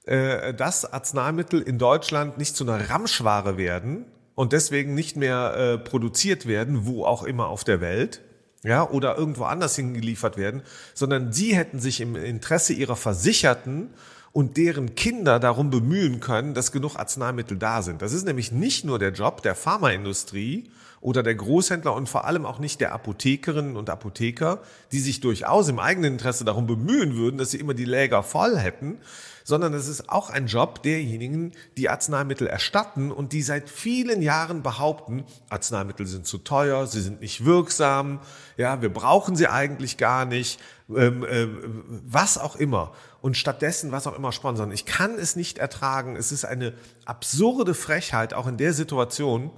äh, 0.04 0.52
dass 0.52 0.92
Arzneimittel 0.92 1.62
in 1.62 1.78
Deutschland 1.78 2.36
nicht 2.36 2.54
zu 2.56 2.64
einer 2.64 2.90
Ramschware 2.90 3.56
werden 3.56 4.04
und 4.34 4.52
deswegen 4.52 4.94
nicht 4.94 5.16
mehr 5.16 5.54
äh, 5.56 5.78
produziert 5.78 6.46
werden, 6.46 6.84
wo 6.84 7.04
auch 7.06 7.22
immer 7.22 7.48
auf 7.48 7.64
der 7.64 7.80
Welt, 7.80 8.20
ja, 8.62 8.88
oder 8.88 9.16
irgendwo 9.16 9.44
anders 9.44 9.76
hingeliefert 9.76 10.36
werden, 10.36 10.62
sondern 10.92 11.32
sie 11.32 11.54
hätten 11.56 11.80
sich 11.80 12.00
im 12.02 12.16
Interesse 12.16 12.74
ihrer 12.74 12.96
Versicherten 12.96 13.90
und 14.32 14.56
deren 14.56 14.94
Kinder 14.94 15.38
darum 15.38 15.70
bemühen 15.70 16.20
können, 16.20 16.54
dass 16.54 16.72
genug 16.72 16.96
Arzneimittel 16.96 17.56
da 17.56 17.82
sind. 17.82 18.02
Das 18.02 18.12
ist 18.12 18.26
nämlich 18.26 18.52
nicht 18.52 18.84
nur 18.84 18.98
der 18.98 19.12
Job 19.12 19.42
der 19.42 19.54
Pharmaindustrie, 19.54 20.70
oder 21.04 21.22
der 21.22 21.34
Großhändler 21.34 21.92
und 21.92 22.08
vor 22.08 22.24
allem 22.24 22.46
auch 22.46 22.58
nicht 22.58 22.80
der 22.80 22.94
Apothekerinnen 22.94 23.76
und 23.76 23.90
Apotheker, 23.90 24.62
die 24.90 25.00
sich 25.00 25.20
durchaus 25.20 25.68
im 25.68 25.78
eigenen 25.78 26.14
Interesse 26.14 26.46
darum 26.46 26.66
bemühen 26.66 27.14
würden, 27.14 27.36
dass 27.36 27.50
sie 27.50 27.60
immer 27.60 27.74
die 27.74 27.84
Läger 27.84 28.22
voll 28.22 28.56
hätten, 28.56 28.96
sondern 29.44 29.74
es 29.74 29.86
ist 29.86 30.08
auch 30.08 30.30
ein 30.30 30.46
Job 30.46 30.82
derjenigen, 30.82 31.52
die 31.76 31.90
Arzneimittel 31.90 32.46
erstatten 32.46 33.12
und 33.12 33.34
die 33.34 33.42
seit 33.42 33.68
vielen 33.68 34.22
Jahren 34.22 34.62
behaupten, 34.62 35.26
Arzneimittel 35.50 36.06
sind 36.06 36.26
zu 36.26 36.38
teuer, 36.38 36.86
sie 36.86 37.02
sind 37.02 37.20
nicht 37.20 37.44
wirksam, 37.44 38.20
ja, 38.56 38.80
wir 38.80 38.90
brauchen 38.90 39.36
sie 39.36 39.48
eigentlich 39.48 39.98
gar 39.98 40.24
nicht, 40.24 40.58
ähm, 40.88 41.22
äh, 41.22 41.48
was 42.06 42.38
auch 42.38 42.56
immer. 42.56 42.92
Und 43.20 43.36
stattdessen 43.36 43.92
was 43.92 44.06
auch 44.06 44.16
immer 44.16 44.32
sponsern. 44.32 44.72
Ich 44.72 44.86
kann 44.86 45.18
es 45.18 45.36
nicht 45.36 45.58
ertragen. 45.58 46.16
Es 46.16 46.32
ist 46.32 46.44
eine 46.44 46.72
absurde 47.04 47.74
Frechheit, 47.74 48.32
auch 48.32 48.46
in 48.46 48.56
der 48.56 48.72
Situation, 48.72 49.50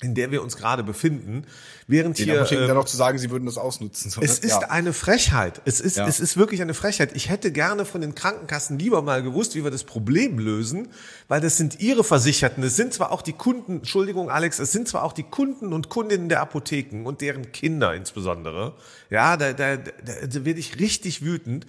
in 0.00 0.14
der 0.14 0.30
wir 0.30 0.42
uns 0.42 0.56
gerade 0.56 0.84
befinden, 0.84 1.44
während 1.88 2.18
Den 2.18 2.26
hier 2.26 2.40
äh, 2.42 2.66
dann 2.68 2.76
noch 2.76 2.84
zu 2.84 2.96
sagen, 2.96 3.18
sie 3.18 3.30
würden 3.30 3.46
das 3.46 3.58
ausnutzen. 3.58 4.12
So, 4.12 4.20
es 4.20 4.38
ist 4.38 4.62
ja. 4.62 4.70
eine 4.70 4.92
Frechheit. 4.92 5.60
Es 5.64 5.80
ist 5.80 5.96
ja. 5.96 6.06
es 6.06 6.20
ist 6.20 6.36
wirklich 6.36 6.62
eine 6.62 6.74
Frechheit. 6.74 7.16
Ich 7.16 7.28
hätte 7.28 7.50
gerne 7.50 7.84
von 7.84 8.00
den 8.00 8.14
Krankenkassen 8.14 8.78
lieber 8.78 9.02
mal 9.02 9.24
gewusst, 9.24 9.56
wie 9.56 9.64
wir 9.64 9.72
das 9.72 9.82
Problem 9.82 10.38
lösen, 10.38 10.88
weil 11.26 11.40
das 11.40 11.56
sind 11.56 11.80
ihre 11.80 12.04
Versicherten. 12.04 12.62
Es 12.62 12.76
sind 12.76 12.94
zwar 12.94 13.10
auch 13.10 13.22
die 13.22 13.32
Kunden, 13.32 13.78
Entschuldigung 13.78 14.30
Alex, 14.30 14.60
es 14.60 14.70
sind 14.70 14.86
zwar 14.86 15.02
auch 15.02 15.12
die 15.12 15.24
Kunden 15.24 15.72
und 15.72 15.88
Kundinnen 15.88 16.28
der 16.28 16.42
Apotheken 16.42 17.04
und 17.04 17.20
deren 17.20 17.50
Kinder 17.50 17.94
insbesondere. 17.94 18.74
Ja, 19.10 19.36
da 19.36 19.52
da, 19.52 19.76
da, 19.76 19.92
da 20.30 20.44
werde 20.44 20.60
ich 20.60 20.78
richtig 20.78 21.24
wütend. 21.24 21.66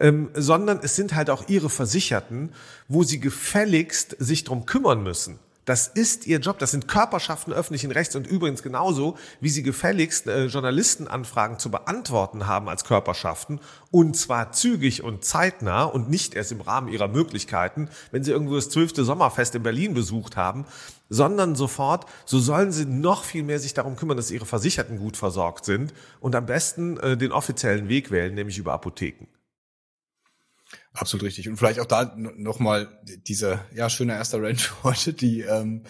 Ähm, 0.00 0.30
sondern 0.34 0.80
es 0.82 0.96
sind 0.96 1.14
halt 1.14 1.30
auch 1.30 1.48
ihre 1.48 1.70
Versicherten, 1.70 2.52
wo 2.88 3.04
sie 3.04 3.20
gefälligst 3.20 4.16
sich 4.18 4.42
drum 4.42 4.66
kümmern 4.66 5.04
müssen. 5.04 5.38
Das 5.64 5.86
ist 5.86 6.26
ihr 6.26 6.40
Job. 6.40 6.58
Das 6.58 6.72
sind 6.72 6.88
Körperschaften 6.88 7.52
öffentlichen 7.52 7.90
Rechts 7.90 8.14
und 8.16 8.26
übrigens 8.26 8.62
genauso, 8.62 9.16
wie 9.40 9.48
sie 9.48 9.62
gefälligst 9.62 10.26
äh, 10.26 10.46
Journalistenanfragen 10.46 11.58
zu 11.58 11.70
beantworten 11.70 12.46
haben 12.46 12.68
als 12.68 12.84
Körperschaften 12.84 13.60
und 13.90 14.16
zwar 14.16 14.52
zügig 14.52 15.02
und 15.02 15.24
zeitnah 15.24 15.84
und 15.84 16.10
nicht 16.10 16.34
erst 16.34 16.52
im 16.52 16.60
Rahmen 16.60 16.88
ihrer 16.88 17.08
Möglichkeiten, 17.08 17.88
wenn 18.10 18.24
sie 18.24 18.32
irgendwo 18.32 18.56
das 18.56 18.68
zwölfte 18.68 19.04
Sommerfest 19.04 19.54
in 19.54 19.62
Berlin 19.62 19.94
besucht 19.94 20.36
haben, 20.36 20.66
sondern 21.08 21.54
sofort, 21.54 22.06
so 22.26 22.38
sollen 22.38 22.72
sie 22.72 22.84
noch 22.84 23.24
viel 23.24 23.42
mehr 23.42 23.58
sich 23.58 23.72
darum 23.72 23.96
kümmern, 23.96 24.16
dass 24.16 24.30
ihre 24.30 24.46
Versicherten 24.46 24.98
gut 24.98 25.16
versorgt 25.16 25.64
sind 25.64 25.94
und 26.20 26.34
am 26.34 26.46
besten 26.46 26.98
äh, 26.98 27.16
den 27.16 27.32
offiziellen 27.32 27.88
Weg 27.88 28.10
wählen, 28.10 28.34
nämlich 28.34 28.58
über 28.58 28.72
Apotheken. 28.72 29.26
Absolut 30.94 31.24
richtig. 31.24 31.48
Und 31.48 31.56
vielleicht 31.56 31.80
auch 31.80 31.86
da 31.86 32.14
nochmal 32.16 33.00
dieser 33.26 33.64
ja 33.74 33.90
schöne 33.90 34.12
erster 34.12 34.40
Rant 34.40 34.72
heute. 34.84 35.12
Die 35.12 35.40
ähm, 35.40 35.82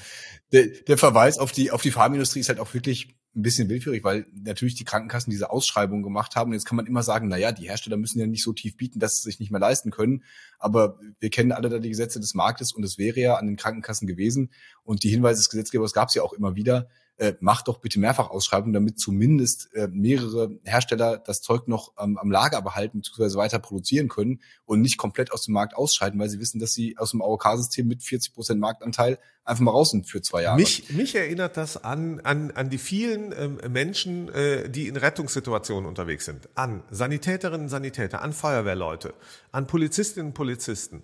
der, 0.51 0.67
der 0.67 0.99
Verweis 0.99 1.39
auf 1.39 1.53
die 1.53 1.71
auf 1.71 1.83
die 1.83 1.91
Pharmaindustrie 1.91 2.41
ist 2.41 2.49
halt 2.49 2.59
auch 2.59 2.73
wirklich 2.73 3.15
ein 3.37 3.43
bisschen 3.43 3.69
willfährig, 3.69 4.03
weil 4.03 4.27
natürlich 4.33 4.77
die 4.77 4.85
Krankenkassen 4.85 5.31
diese 5.31 5.51
Ausschreibung 5.51 6.03
gemacht 6.03 6.37
haben. 6.37 6.51
Und 6.51 6.55
jetzt 6.55 6.65
kann 6.65 6.77
man 6.77 6.87
immer 6.87 7.03
sagen, 7.03 7.29
na 7.29 7.37
ja, 7.37 7.53
die 7.53 7.69
Hersteller 7.69 7.97
müssen 7.97 8.19
ja 8.19 8.27
nicht 8.27 8.45
so 8.45 8.53
tief 8.53 8.77
bieten, 8.77 8.99
dass 8.99 9.17
sie 9.17 9.29
sich 9.29 9.41
nicht 9.41 9.51
mehr 9.51 9.61
leisten 9.61 9.91
können. 9.91 10.23
Aber 10.59 10.99
wir 11.19 11.31
kennen 11.31 11.53
alle 11.53 11.69
da 11.69 11.81
die 11.81 11.91
Gesetze 11.91 12.21
des 12.21 12.35
Marktes 12.35 12.73
und 12.73 12.85
es 12.85 12.97
wäre 12.97 13.21
ja 13.21 13.35
an 13.35 13.47
den 13.47 13.57
Krankenkassen 13.57 14.07
gewesen. 14.07 14.53
Und 14.85 15.03
die 15.03 15.11
Hinweise 15.11 15.41
des 15.41 15.51
Gesetzgebers 15.51 15.93
gab 15.93 16.09
es 16.09 16.15
ja 16.15 16.23
auch 16.23 16.33
immer 16.33 16.55
wieder 16.55 16.89
äh, 17.17 17.35
macht 17.41 17.69
doch 17.69 17.79
bitte 17.79 18.01
mehrfach 18.01 18.31
Ausschreibungen, 18.31 18.73
damit 18.73 18.99
zumindest 18.99 19.73
äh, 19.75 19.89
mehrere 19.89 20.59
Hersteller 20.65 21.19
das 21.19 21.43
Zeug 21.43 21.69
noch 21.69 21.93
ähm, 21.99 22.19
am 22.19 22.31
Lager 22.31 22.61
behalten 22.63 23.01
bzw. 23.01 23.37
weiter 23.37 23.59
produzieren 23.59 24.09
können 24.09 24.41
und 24.65 24.81
nicht 24.81 24.97
komplett 24.97 25.33
aus 25.33 25.45
dem 25.45 25.55
Markt 25.55 25.77
ausscheiden, 25.77 26.19
weil 26.19 26.29
sie 26.29 26.41
wissen, 26.41 26.59
dass 26.59 26.73
sie 26.73 26.99
aus 26.99 27.13
dem 27.13 27.23
AOK-System 27.23 27.87
mit 27.87 28.03
40 28.03 28.35
Prozent 28.35 28.61
Marktanteil 28.61 29.19
einfach 29.45 29.63
mal 29.63 29.71
raus 29.71 29.91
sind 29.91 30.07
für 30.07 30.23
zwei 30.23 30.43
Jahre. 30.43 30.59
Mich, 30.59 30.91
mich 30.91 31.15
erinnert 31.15 31.57
das 31.57 31.83
an, 31.83 32.21
an, 32.21 32.51
an 32.53 32.71
die 32.71 32.79
vielen 32.79 33.33
ähm, 33.37 33.73
Menschen, 33.73 34.29
äh, 34.31 34.69
die 34.69 34.89
in 34.89 34.97
Rettungssituationen 34.97 35.89
unterwegs 35.89 36.25
sind. 36.25 36.49
An 36.55 36.83
Sanitäterinnen 36.91 37.63
und 37.63 37.69
Sanitäter, 37.69 38.23
an 38.23 38.33
Feuerwehrleute, 38.33 39.15
an 39.53 39.67
Polizistinnen 39.67 40.29
und 40.29 40.35
Polizisten 40.35 41.03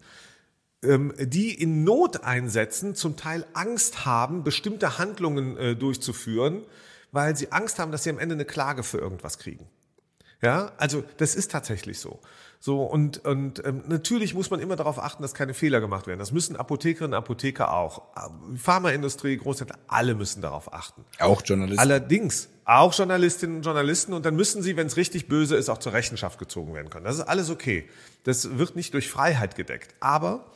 die 0.83 1.53
in 1.53 1.85
Noteinsätzen 1.85 2.95
zum 2.95 3.17
Teil 3.17 3.45
Angst 3.53 4.07
haben, 4.07 4.45
bestimmte 4.45 4.99
Handlungen 4.99 5.57
äh, 5.59 5.77
durchzuführen, 5.77 6.63
weil 7.13 7.37
sie 7.37 7.53
Angst 7.53 7.79
haben, 7.79 7.93
dass 7.93 8.05
sie 8.05 8.11
am 8.11 8.19
Ende 8.19 8.35
eine 8.35 8.47
Klage 8.47 8.83
für 8.83 8.99
irgendwas 8.99 9.39
kriegen. 9.39 9.69
Ja, 10.43 10.73
also 10.79 11.05
das 11.19 11.35
ist 11.35 11.51
tatsächlich 11.51 11.99
so. 11.99 12.21
So 12.61 12.83
und 12.83 13.25
und 13.27 13.65
ähm, 13.65 13.85
natürlich 13.89 14.35
muss 14.35 14.51
man 14.51 14.61
immer 14.61 14.77
darauf 14.77 14.99
achten, 14.99 15.23
dass 15.23 15.35
keine 15.35 15.53
Fehler 15.53 15.81
gemacht 15.81 16.07
werden. 16.07 16.19
Das 16.19 16.33
müssen 16.33 16.57
Apothekerinnen 16.57 17.13
und 17.13 17.19
Apotheker 17.19 17.75
auch. 17.75 18.03
Pharmaindustrie, 18.57 19.37
Großhändler, 19.37 19.79
alle 19.87 20.15
müssen 20.15 20.41
darauf 20.41 20.73
achten. 20.73 21.05
Auch 21.19 21.43
Journalisten. 21.45 21.81
Allerdings 21.81 22.49
auch 22.65 22.95
Journalistinnen 22.95 23.57
und 23.57 23.63
Journalisten 23.65 24.15
und 24.15 24.25
dann 24.25 24.37
müssen 24.37 24.63
sie, 24.63 24.77
wenn 24.77 24.87
es 24.87 24.97
richtig 24.97 25.29
böse 25.29 25.57
ist, 25.57 25.69
auch 25.69 25.79
zur 25.79 25.93
Rechenschaft 25.93 26.39
gezogen 26.39 26.73
werden 26.75 26.89
können. 26.89 27.05
Das 27.05 27.17
ist 27.17 27.23
alles 27.23 27.51
okay. 27.51 27.89
Das 28.25 28.59
wird 28.59 28.77
nicht 28.77 28.95
durch 28.95 29.11
Freiheit 29.11 29.57
gedeckt. 29.57 29.95
Aber 30.01 30.47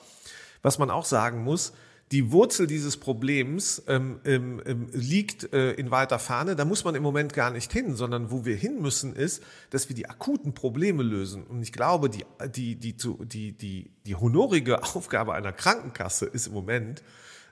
was 0.65 0.79
man 0.79 0.91
auch 0.91 1.05
sagen 1.05 1.45
muss, 1.45 1.75
die 2.11 2.33
Wurzel 2.33 2.67
dieses 2.67 2.97
Problems 2.97 3.83
ähm, 3.87 4.21
ähm, 4.25 4.63
ähm, 4.67 4.89
liegt 4.93 5.53
äh, 5.53 5.73
in 5.73 5.91
weiter 5.91 6.19
Ferne. 6.19 6.57
Da 6.57 6.65
muss 6.65 6.85
man 6.85 6.95
im 6.95 7.03
Moment 7.03 7.33
gar 7.33 7.51
nicht 7.51 7.73
hin, 7.73 7.97
sondern 7.97 8.31
wo 8.31 8.45
wir 8.45 8.57
hin 8.57 8.81
müssen, 8.81 9.15
ist, 9.15 9.43
dass 9.71 9.89
wir 9.89 9.97
die 9.97 10.09
akuten 10.09 10.55
Probleme 10.55 11.03
lösen. 11.03 11.45
Und 11.45 11.63
ich 11.63 11.73
glaube, 11.73 12.11
die, 12.11 12.25
die, 12.55 12.77
die, 12.77 12.95
die, 12.97 13.53
die, 13.53 13.91
die 14.07 14.15
honorige 14.15 14.83
Aufgabe 14.95 15.35
einer 15.35 15.53
Krankenkasse 15.53 16.27
ist 16.27 16.47
im 16.47 16.55
Moment 16.55 17.03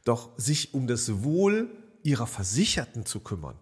doch, 0.05 0.31
sich 0.37 0.75
um 0.75 0.87
das 0.87 1.23
Wohl 1.23 1.71
ihrer 2.03 2.27
Versicherten 2.27 3.07
zu 3.07 3.21
kümmern. 3.21 3.57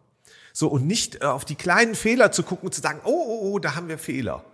So, 0.53 0.69
und 0.69 0.87
nicht 0.87 1.23
äh, 1.23 1.27
auf 1.27 1.45
die 1.45 1.55
kleinen 1.57 1.95
Fehler 1.95 2.33
zu 2.33 2.43
gucken 2.43 2.67
und 2.67 2.75
zu 2.75 2.81
sagen, 2.81 3.01
oh, 3.05 3.11
oh, 3.11 3.53
oh, 3.53 3.59
da 3.59 3.75
haben 3.75 3.89
wir 3.89 3.99
Fehler. 3.99 4.45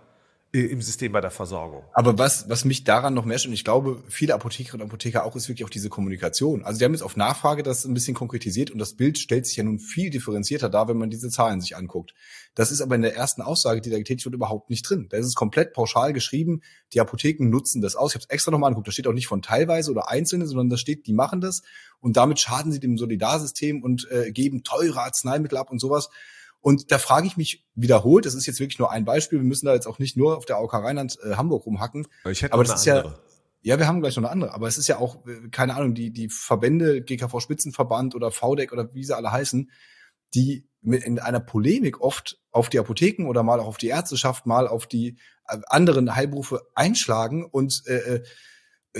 Äh, 0.53 0.61
im 0.67 0.81
System 0.81 1.11
bei 1.11 1.19
der 1.19 1.29
Versorgung. 1.29 1.83
Aber 1.93 2.17
was, 2.17 2.47
was 2.47 2.63
mich 2.63 2.85
daran 2.85 3.13
noch 3.13 3.25
mehr 3.25 3.37
stört, 3.37 3.49
und 3.49 3.53
ich 3.53 3.65
glaube, 3.65 4.01
viele 4.07 4.33
Apothekerinnen 4.33 4.81
und 4.81 4.89
Apotheker 4.89 5.25
auch, 5.25 5.35
ist 5.35 5.49
wirklich 5.49 5.65
auch 5.65 5.69
diese 5.69 5.89
Kommunikation. 5.89 6.63
Also 6.63 6.79
die 6.79 6.85
haben 6.85 6.93
jetzt 6.93 7.01
auf 7.01 7.17
Nachfrage 7.17 7.63
das 7.63 7.83
ein 7.83 7.93
bisschen 7.93 8.13
konkretisiert 8.13 8.71
und 8.71 8.79
das 8.79 8.93
Bild 8.93 9.17
stellt 9.17 9.45
sich 9.45 9.57
ja 9.57 9.65
nun 9.65 9.77
viel 9.77 10.09
differenzierter 10.09 10.69
dar, 10.69 10.87
wenn 10.87 10.95
man 10.95 11.09
diese 11.09 11.29
Zahlen 11.29 11.59
sich 11.59 11.75
anguckt. 11.75 12.13
Das 12.55 12.71
ist 12.71 12.79
aber 12.79 12.95
in 12.95 13.01
der 13.01 13.13
ersten 13.13 13.41
Aussage, 13.41 13.81
die 13.81 13.89
da 13.89 13.97
getätigt 13.97 14.23
wird, 14.23 14.35
überhaupt 14.35 14.69
nicht 14.69 14.89
drin. 14.89 15.07
Da 15.09 15.17
ist 15.17 15.25
es 15.25 15.35
komplett 15.35 15.73
pauschal 15.73 16.13
geschrieben, 16.13 16.61
die 16.93 17.01
Apotheken 17.01 17.49
nutzen 17.49 17.81
das 17.81 17.97
aus. 17.97 18.11
Ich 18.11 18.15
habe 18.15 18.23
es 18.23 18.29
extra 18.29 18.49
nochmal 18.49 18.69
angeguckt, 18.69 18.87
da 18.87 18.93
steht 18.93 19.07
auch 19.07 19.13
nicht 19.13 19.27
von 19.27 19.41
teilweise 19.41 19.91
oder 19.91 20.09
Einzelne, 20.09 20.47
sondern 20.47 20.69
da 20.69 20.77
steht, 20.77 21.07
die 21.07 21.13
machen 21.13 21.41
das 21.41 21.61
und 21.99 22.15
damit 22.15 22.39
schaden 22.39 22.71
sie 22.71 22.79
dem 22.79 22.97
Solidarsystem 22.97 23.83
und 23.83 24.09
äh, 24.11 24.31
geben 24.31 24.63
teure 24.63 25.01
Arzneimittel 25.01 25.57
ab 25.57 25.71
und 25.71 25.79
sowas. 25.79 26.09
Und 26.67 26.91
da 26.91 26.97
frage 26.97 27.27
ich 27.27 27.37
mich 27.37 27.65
wiederholt, 27.75 28.25
das 28.25 28.35
ist 28.35 28.45
jetzt 28.45 28.59
wirklich 28.59 28.77
nur 28.77 28.91
ein 28.91 29.05
Beispiel, 29.05 29.39
wir 29.39 29.45
müssen 29.45 29.67
da 29.67 29.73
jetzt 29.73 29.87
auch 29.87 29.99
nicht 29.99 30.17
nur 30.17 30.35
auf 30.35 30.43
der 30.43 30.57
AOK 30.57 30.73
Rheinland 30.73 31.17
äh, 31.23 31.35
Hamburg 31.35 31.65
rumhacken. 31.65 32.09
Ich 32.29 32.41
hätte 32.41 32.51
aber 32.51 32.65
das 32.65 32.81
ist 32.81 32.89
andere. 32.89 33.21
ja, 33.61 33.75
ja, 33.75 33.79
wir 33.79 33.87
haben 33.87 34.01
gleich 34.01 34.17
noch 34.17 34.23
eine 34.23 34.31
andere, 34.33 34.53
aber 34.53 34.67
es 34.67 34.77
ist 34.77 34.89
ja 34.89 34.97
auch, 34.97 35.25
äh, 35.27 35.47
keine 35.49 35.77
Ahnung, 35.77 35.93
die, 35.93 36.11
die 36.11 36.27
Verbände, 36.27 37.01
GKV 37.01 37.39
Spitzenverband 37.39 38.15
oder 38.15 38.31
VDEC 38.31 38.73
oder 38.73 38.93
wie 38.93 39.05
sie 39.05 39.15
alle 39.15 39.31
heißen, 39.31 39.71
die 40.35 40.67
mit 40.81 41.05
in 41.05 41.19
einer 41.19 41.39
Polemik 41.39 42.01
oft 42.01 42.37
auf 42.51 42.67
die 42.67 42.79
Apotheken 42.79 43.27
oder 43.29 43.43
mal 43.43 43.61
auch 43.61 43.67
auf 43.67 43.77
die 43.77 43.87
Ärzteschaft, 43.87 44.45
mal 44.45 44.67
auf 44.67 44.87
die 44.87 45.15
äh, 45.47 45.59
anderen 45.67 46.17
Heilberufe 46.17 46.67
einschlagen 46.75 47.45
und 47.45 47.81
äh, 47.85 48.15
äh, 48.15 48.23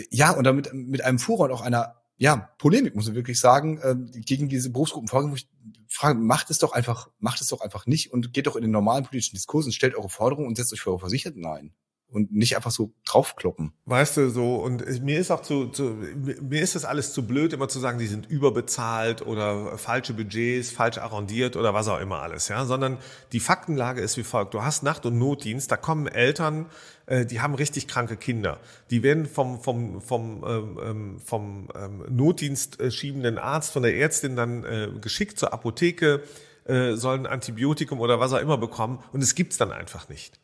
ja, 0.09 0.31
und 0.31 0.45
damit 0.45 0.73
mit 0.73 1.03
einem 1.03 1.19
Furor 1.19 1.47
und 1.47 1.51
auch 1.51 1.61
einer 1.63 1.96
ja, 2.17 2.49
Polemik, 2.57 2.95
muss 2.95 3.07
ich 3.07 3.15
wirklich 3.15 3.39
sagen, 3.39 3.77
äh, 3.77 3.95
gegen 4.21 4.49
diese 4.49 4.71
Berufsgruppen 4.71 5.07
vorgehen, 5.07 5.31
wo 5.31 5.35
ich 5.35 5.47
frage, 5.87 6.19
macht 6.19 6.49
es 6.49 6.57
doch 6.57 6.73
einfach, 6.73 7.09
macht 7.19 7.41
es 7.41 7.47
doch 7.47 7.61
einfach 7.61 7.85
nicht 7.85 8.11
und 8.11 8.33
geht 8.33 8.47
doch 8.47 8.55
in 8.55 8.63
den 8.63 8.71
normalen 8.71 9.05
politischen 9.05 9.35
Diskurs 9.35 9.65
und 9.65 9.71
stellt 9.71 9.95
eure 9.95 10.09
Forderungen 10.09 10.47
und 10.47 10.55
setzt 10.55 10.73
euch 10.73 10.81
für 10.81 10.89
eure 10.89 10.99
Versicherten 10.99 11.45
ein 11.45 11.73
und 12.09 12.31
nicht 12.31 12.55
einfach 12.55 12.71
so 12.71 12.93
draufkloppen. 13.05 13.73
Weißt 13.85 14.17
du, 14.17 14.29
so, 14.29 14.55
und 14.55 14.85
mir 15.03 15.19
ist 15.19 15.29
auch 15.29 15.41
zu, 15.41 15.67
zu, 15.67 15.97
mir 16.41 16.61
ist 16.61 16.75
das 16.75 16.85
alles 16.85 17.13
zu 17.13 17.27
blöd, 17.27 17.53
immer 17.53 17.67
zu 17.67 17.79
sagen, 17.79 17.99
die 17.99 18.07
sind 18.07 18.25
überbezahlt 18.25 19.21
oder 19.21 19.77
falsche 19.77 20.13
Budgets, 20.13 20.71
falsch 20.71 20.97
arrondiert 20.97 21.55
oder 21.55 21.73
was 21.73 21.87
auch 21.87 21.99
immer 21.99 22.21
alles, 22.21 22.47
ja, 22.47 22.65
sondern 22.65 22.97
die 23.33 23.39
Faktenlage 23.39 24.01
ist 24.01 24.17
wie 24.17 24.23
folgt. 24.23 24.53
Du 24.53 24.63
hast 24.63 24.83
Nacht- 24.83 25.05
und 25.05 25.17
Notdienst, 25.17 25.71
da 25.71 25.77
kommen 25.77 26.07
Eltern, 26.07 26.67
äh, 27.07 27.25
die 27.25 27.41
haben 27.41 27.55
richtig 27.55 27.87
kranke 27.87 28.15
Kinder. 28.15 28.59
Die 28.91 29.01
werden 29.01 29.25
vom, 29.25 29.59
vom, 29.59 30.01
vom, 30.01 30.45
ähm, 30.47 30.79
ähm 30.83 31.19
vom 31.19 31.69
ähm, 31.75 32.03
Notdienst 32.09 32.79
äh, 32.79 32.91
schiebenden 32.91 33.37
Arzt, 33.37 33.71
von 33.71 33.81
der 33.81 33.95
Ärztin 33.97 34.35
dann 34.35 34.63
äh, 34.63 34.89
geschickt 35.01 35.39
zur 35.39 35.53
Apotheke, 35.53 36.21
äh, 36.65 36.93
sollen 36.93 37.25
Antibiotikum 37.25 37.99
oder 37.99 38.19
was 38.19 38.33
auch 38.33 38.41
immer 38.41 38.57
bekommen 38.57 39.03
und 39.13 39.23
es 39.23 39.35
gibt's 39.35 39.57
dann 39.57 39.71
einfach 39.71 40.09
nicht. 40.09 40.39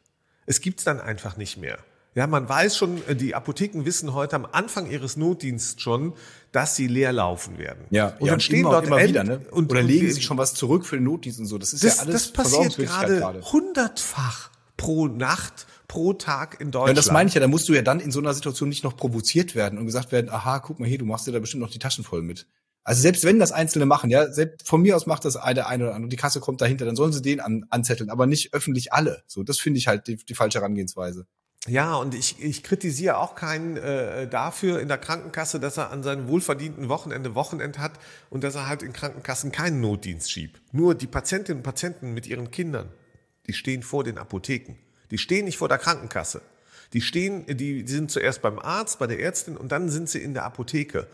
Es 0.46 0.62
gibt's 0.62 0.84
dann 0.84 1.00
einfach 1.00 1.38
nicht 1.38 1.58
mehr. 1.58 1.78
Ja, 2.16 2.28
man 2.28 2.48
weiß 2.48 2.78
schon, 2.78 3.06
äh, 3.08 3.16
die 3.16 3.34
Apotheken 3.34 3.86
wissen 3.86 4.14
heute 4.14 4.36
am 4.36 4.48
Anfang 4.52 4.90
ihres 4.90 5.18
Notdienstes 5.18 5.82
schon, 5.82 6.14
dass 6.52 6.76
sie 6.76 6.88
leer 6.88 7.12
laufen 7.12 7.58
werden. 7.58 7.86
Ja, 7.90 8.16
und 8.20 8.28
ja, 8.28 8.34
dann 8.34 8.40
stehen 8.40 8.64
dort 8.64 8.86
immer 8.86 9.04
wieder, 9.04 9.24
ne? 9.24 9.42
Und, 9.52 9.72
Oder 9.72 9.82
legen 9.82 10.12
sie 10.12 10.22
schon 10.22 10.38
was 10.38 10.54
zurück 10.54 10.86
für 10.86 10.98
den 10.98 11.06
Notdienst 11.06 11.40
und 11.40 11.48
so. 11.48 11.58
Das 11.58 11.74
ist 11.74 11.84
das, 11.84 11.98
ja 11.98 12.04
alles 12.04 12.14
Das 12.14 12.32
passiert 12.32 12.78
gerade 12.78 13.42
hundertfach 13.52 14.52
pro 14.78 15.08
Nacht, 15.08 15.66
pro 15.88 16.14
Tag 16.14 16.60
in 16.60 16.72
Deutschland. 16.72 16.90
Ja, 16.90 16.94
das 16.94 17.12
meine 17.12 17.28
ich 17.28 17.36
ja, 17.36 17.42
da 17.42 17.48
musst 17.48 17.68
du 17.70 17.74
ja 17.74 17.82
dann 17.82 18.00
in 18.00 18.12
so 18.12 18.20
einer 18.20 18.34
Situation 18.34 18.70
nicht 18.70 18.84
noch 18.84 18.98
provoziert 18.98 19.56
werden 19.56 19.78
und 19.80 19.86
gesagt 19.86 20.12
werden, 20.12 20.30
aha, 20.30 20.60
guck 20.60 20.80
mal 20.80 20.88
hier, 20.88 20.98
du 20.98 21.06
machst 21.06 21.28
dir 21.28 21.32
da 21.32 21.40
bestimmt 21.40 21.62
noch 21.62 21.72
die 21.72 21.80
Taschen 21.80 22.04
voll 22.04 22.22
mit. 22.22 22.48
Also 22.86 23.02
selbst 23.02 23.24
wenn 23.24 23.40
das 23.40 23.52
Einzelne 23.52 23.86
machen, 23.86 24.10
ja, 24.10 24.32
selbst 24.32 24.68
von 24.68 24.82
mir 24.82 24.96
aus 24.96 25.06
macht 25.06 25.24
das 25.24 25.38
eine, 25.38 25.68
eine 25.68 25.86
oder 25.86 25.96
andere, 25.96 26.10
die 26.10 26.18
Kasse 26.18 26.42
kommt 26.42 26.60
dahinter, 26.60 26.86
dann 26.86 26.98
sollen 26.98 27.14
sie 27.14 27.22
den 27.22 27.40
an, 27.40 27.66
anzetteln, 27.70 28.10
aber 28.10 28.26
nicht 28.28 28.54
öffentlich 28.54 28.92
alle. 28.92 29.24
So, 29.26 29.44
das 29.44 29.60
finde 29.60 29.78
ich 29.78 29.88
halt 29.88 30.08
die, 30.08 30.18
die 30.18 30.36
falsche 30.36 30.60
Herangehensweise. 30.60 31.26
Ja, 31.66 31.96
und 31.96 32.14
ich, 32.14 32.44
ich 32.44 32.62
kritisiere 32.62 33.18
auch 33.18 33.36
keinen 33.36 33.78
äh, 33.78 34.28
dafür 34.28 34.82
in 34.82 34.90
der 34.90 34.98
Krankenkasse, 34.98 35.62
dass 35.62 35.78
er 35.78 35.92
an 35.92 36.04
seinem 36.04 36.28
wohlverdienten 36.28 36.90
Wochenende 36.90 37.36
Wochenend 37.36 37.80
hat 37.80 37.94
und 38.30 38.44
dass 38.44 38.56
er 38.56 38.68
halt 38.68 38.84
in 38.84 38.92
Krankenkassen 38.92 39.54
keinen 39.54 39.80
Notdienst 39.80 40.30
schiebt. 40.30 40.62
Nur 40.74 40.94
die 40.94 41.08
Patientinnen 41.08 41.60
und 41.60 41.64
Patienten 41.64 42.14
mit 42.14 42.28
ihren 42.28 42.52
Kindern, 42.52 42.90
die 43.48 43.54
stehen 43.54 43.82
vor 43.82 44.04
den 44.04 44.18
Apotheken. 44.18 44.76
Die 45.14 45.20
stehen 45.20 45.46
nicht 45.46 45.60
vor 45.60 45.70
der 45.70 45.78
Krankenkasse. 45.78 46.42
Die 46.94 47.02
stehen, 47.02 47.46
die, 47.46 47.84
die 47.84 47.92
sind 47.92 48.10
zuerst 48.10 48.42
beim 48.42 48.58
Arzt, 48.58 48.98
bei 48.98 49.06
der 49.06 49.20
Ärztin 49.20 49.56
und 49.56 49.72
dann 49.72 49.88
sind 49.90 50.10
sie 50.10 50.24
in 50.24 50.34
der 50.34 50.44
Apotheke. 50.44 51.06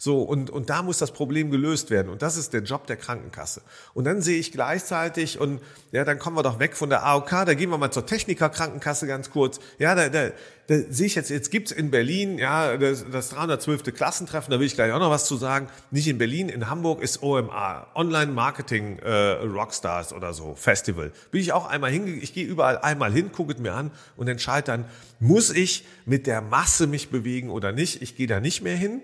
So, 0.00 0.22
und, 0.22 0.48
und 0.48 0.70
da 0.70 0.82
muss 0.82 0.98
das 0.98 1.10
Problem 1.10 1.50
gelöst 1.50 1.90
werden. 1.90 2.08
Und 2.08 2.22
das 2.22 2.36
ist 2.36 2.52
der 2.52 2.62
Job 2.62 2.86
der 2.86 2.96
Krankenkasse. 2.96 3.62
Und 3.94 4.04
dann 4.04 4.22
sehe 4.22 4.38
ich 4.38 4.52
gleichzeitig, 4.52 5.40
und 5.40 5.60
ja, 5.90 6.04
dann 6.04 6.20
kommen 6.20 6.36
wir 6.36 6.44
doch 6.44 6.60
weg 6.60 6.76
von 6.76 6.88
der 6.88 7.04
AOK, 7.04 7.30
da 7.30 7.54
gehen 7.54 7.68
wir 7.70 7.78
mal 7.78 7.90
zur 7.90 8.06
Technikerkrankenkasse 8.06 9.08
ganz 9.08 9.30
kurz. 9.30 9.58
Ja, 9.80 9.96
da, 9.96 10.08
da, 10.08 10.30
da 10.68 10.76
sehe 10.88 11.06
ich 11.06 11.16
jetzt, 11.16 11.30
jetzt 11.30 11.50
gibt's 11.50 11.72
in 11.72 11.90
Berlin, 11.90 12.38
ja, 12.38 12.76
das, 12.76 13.06
das 13.10 13.30
312. 13.30 13.92
Klassentreffen, 13.92 14.52
da 14.52 14.60
will 14.60 14.68
ich 14.68 14.76
gleich 14.76 14.92
auch 14.92 15.00
noch 15.00 15.10
was 15.10 15.26
zu 15.26 15.36
sagen. 15.36 15.68
Nicht 15.90 16.06
in 16.06 16.16
Berlin, 16.16 16.48
in 16.48 16.70
Hamburg 16.70 17.02
ist 17.02 17.20
OMA, 17.24 17.88
Online 17.96 18.30
Marketing 18.30 19.00
äh, 19.00 19.10
Rockstars 19.10 20.12
oder 20.12 20.32
so, 20.32 20.54
Festival. 20.54 21.10
Bin 21.32 21.40
ich 21.40 21.52
auch 21.52 21.66
einmal 21.66 21.90
hingegangen, 21.90 22.22
ich 22.22 22.34
gehe 22.34 22.46
überall 22.46 22.78
einmal 22.78 23.12
hin, 23.12 23.32
gucke 23.32 23.52
es 23.52 23.58
mir 23.58 23.72
an 23.72 23.90
und 24.16 24.28
entscheide 24.28 24.66
dann, 24.66 24.84
muss 25.18 25.50
ich 25.50 25.84
mit 26.06 26.28
der 26.28 26.40
Masse 26.40 26.86
mich 26.86 27.10
bewegen 27.10 27.50
oder 27.50 27.72
nicht? 27.72 28.00
Ich 28.00 28.14
gehe 28.14 28.28
da 28.28 28.38
nicht 28.38 28.62
mehr 28.62 28.76
hin. 28.76 29.00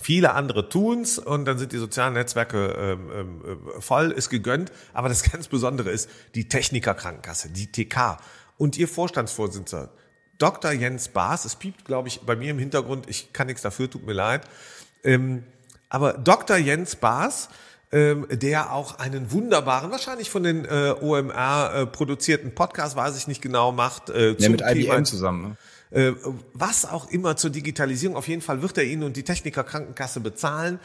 Viele 0.00 0.34
andere 0.34 0.68
tun's 0.68 1.18
und 1.18 1.44
dann 1.44 1.58
sind 1.58 1.72
die 1.72 1.78
sozialen 1.78 2.14
Netzwerke 2.14 2.74
ähm, 2.78 3.42
ähm, 3.46 3.60
voll, 3.80 4.10
ist 4.10 4.28
gegönnt. 4.28 4.72
Aber 4.92 5.08
das 5.08 5.22
ganz 5.30 5.48
Besondere 5.48 5.90
ist 5.90 6.10
die 6.34 6.48
Technikerkrankenkasse, 6.48 7.50
die 7.50 7.70
TK. 7.70 8.18
Und 8.58 8.76
ihr 8.76 8.88
Vorstandsvorsitzender, 8.88 9.90
Dr. 10.38 10.72
Jens 10.72 11.08
Baas, 11.08 11.44
es 11.44 11.56
piept, 11.56 11.84
glaube 11.84 12.08
ich, 12.08 12.22
bei 12.22 12.34
mir 12.34 12.50
im 12.50 12.58
Hintergrund, 12.58 13.08
ich 13.08 13.32
kann 13.32 13.46
nichts 13.46 13.62
dafür, 13.62 13.88
tut 13.88 14.04
mir 14.04 14.12
leid. 14.12 14.42
Ähm, 15.04 15.44
aber 15.88 16.14
Dr. 16.14 16.56
Jens 16.56 16.96
Baas 16.96 17.48
ähm, 17.94 18.26
der 18.28 18.72
auch 18.72 18.98
einen 18.98 19.30
wunderbaren, 19.30 19.92
wahrscheinlich 19.92 20.28
von 20.28 20.42
den 20.42 20.64
äh, 20.64 20.94
OMR 21.00 21.72
äh, 21.74 21.86
produzierten 21.86 22.52
Podcast, 22.52 22.96
weiß 22.96 23.16
ich 23.16 23.28
nicht 23.28 23.40
genau, 23.40 23.70
macht. 23.70 24.10
Äh, 24.10 24.32
ja, 24.32 24.48
mit 24.48 24.62
IBM 24.62 24.74
Thema, 24.74 25.04
zusammen. 25.04 25.42
Ne? 25.50 25.56
Äh, 25.90 26.12
was 26.52 26.84
auch 26.84 27.10
immer 27.10 27.36
zur 27.36 27.50
Digitalisierung. 27.50 28.16
Auf 28.16 28.28
jeden 28.28 28.42
Fall 28.42 28.62
wird 28.62 28.78
er 28.78 28.84
Ihnen 28.84 29.02
und 29.02 29.16
die 29.16 29.24
Techniker 29.24 29.64
Krankenkasse 29.64 30.20
bezahlen 30.20 30.80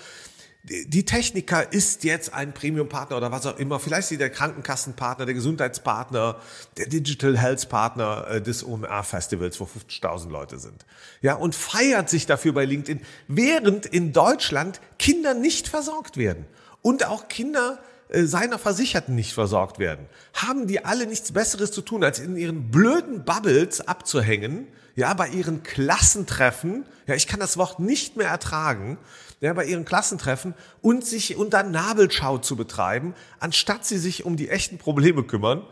die 0.64 1.06
Techniker 1.06 1.72
ist 1.72 2.04
jetzt 2.04 2.34
ein 2.34 2.54
Premium-Partner 2.54 3.16
oder 3.16 3.32
was 3.32 3.46
auch 3.46 3.58
immer. 3.58 3.80
Vielleicht 3.80 4.12
ist 4.12 4.20
der 4.20 4.30
Krankenkassenpartner, 4.30 5.26
der 5.26 5.34
Gesundheitspartner, 5.34 6.36
der 6.78 6.88
Digital 6.88 7.38
Health 7.38 7.70
Partner 7.70 8.28
äh, 8.30 8.42
des 8.42 8.64
OMR-Festivals, 8.64 9.60
wo 9.60 9.64
50.000 9.64 10.30
Leute 10.30 10.60
sind. 10.60 10.86
Ja, 11.22 11.36
und 11.36 11.56
feiert 11.56 12.10
sich 12.10 12.26
dafür 12.26 12.54
bei 12.54 12.66
LinkedIn, 12.66 13.02
während 13.28 13.86
in 13.86 14.12
Deutschland 14.12 14.82
Kinder 15.00 15.34
nicht 15.34 15.70
versorgt 15.70 16.18
werden. 16.18 16.46
Und 16.82 17.06
auch 17.08 17.30
Kinder 17.30 17.80
äh, 18.10 18.24
seiner 18.24 18.60
Versicherten 18.60 19.16
nicht 19.16 19.34
versorgt 19.34 19.80
werden. 19.80 20.08
Haben 20.34 20.68
die 20.68 20.84
alle 20.84 21.08
nichts 21.08 21.32
Besseres 21.32 21.72
zu 21.72 21.82
tun, 21.82 22.04
als 22.04 22.20
in 22.20 22.36
ihren 22.36 22.70
blöden 22.70 23.24
Bubbles 23.24 23.80
abzuhängen, 23.82 24.68
ja, 25.00 25.14
bei 25.14 25.30
ihren 25.30 25.64
Klassentreffen, 25.64 26.84
ja, 27.08 27.16
ich 27.16 27.26
kann 27.26 27.40
das 27.40 27.56
Wort 27.56 27.80
nicht 27.80 28.18
mehr 28.18 28.28
ertragen, 28.28 28.98
ja, 29.40 29.54
bei 29.54 29.64
ihren 29.64 29.86
Klassentreffen 29.86 30.54
und 30.82 31.06
sich 31.06 31.38
unter 31.38 31.64
Nabelschau 31.64 32.40
zu 32.40 32.58
betreiben, 32.58 33.16
anstatt 33.40 33.86
sie 33.86 33.98
sich 33.98 34.26
um 34.26 34.36
die 34.36 34.50
echten 34.50 34.78
Probleme 34.78 35.24
kümmern. 35.24 35.64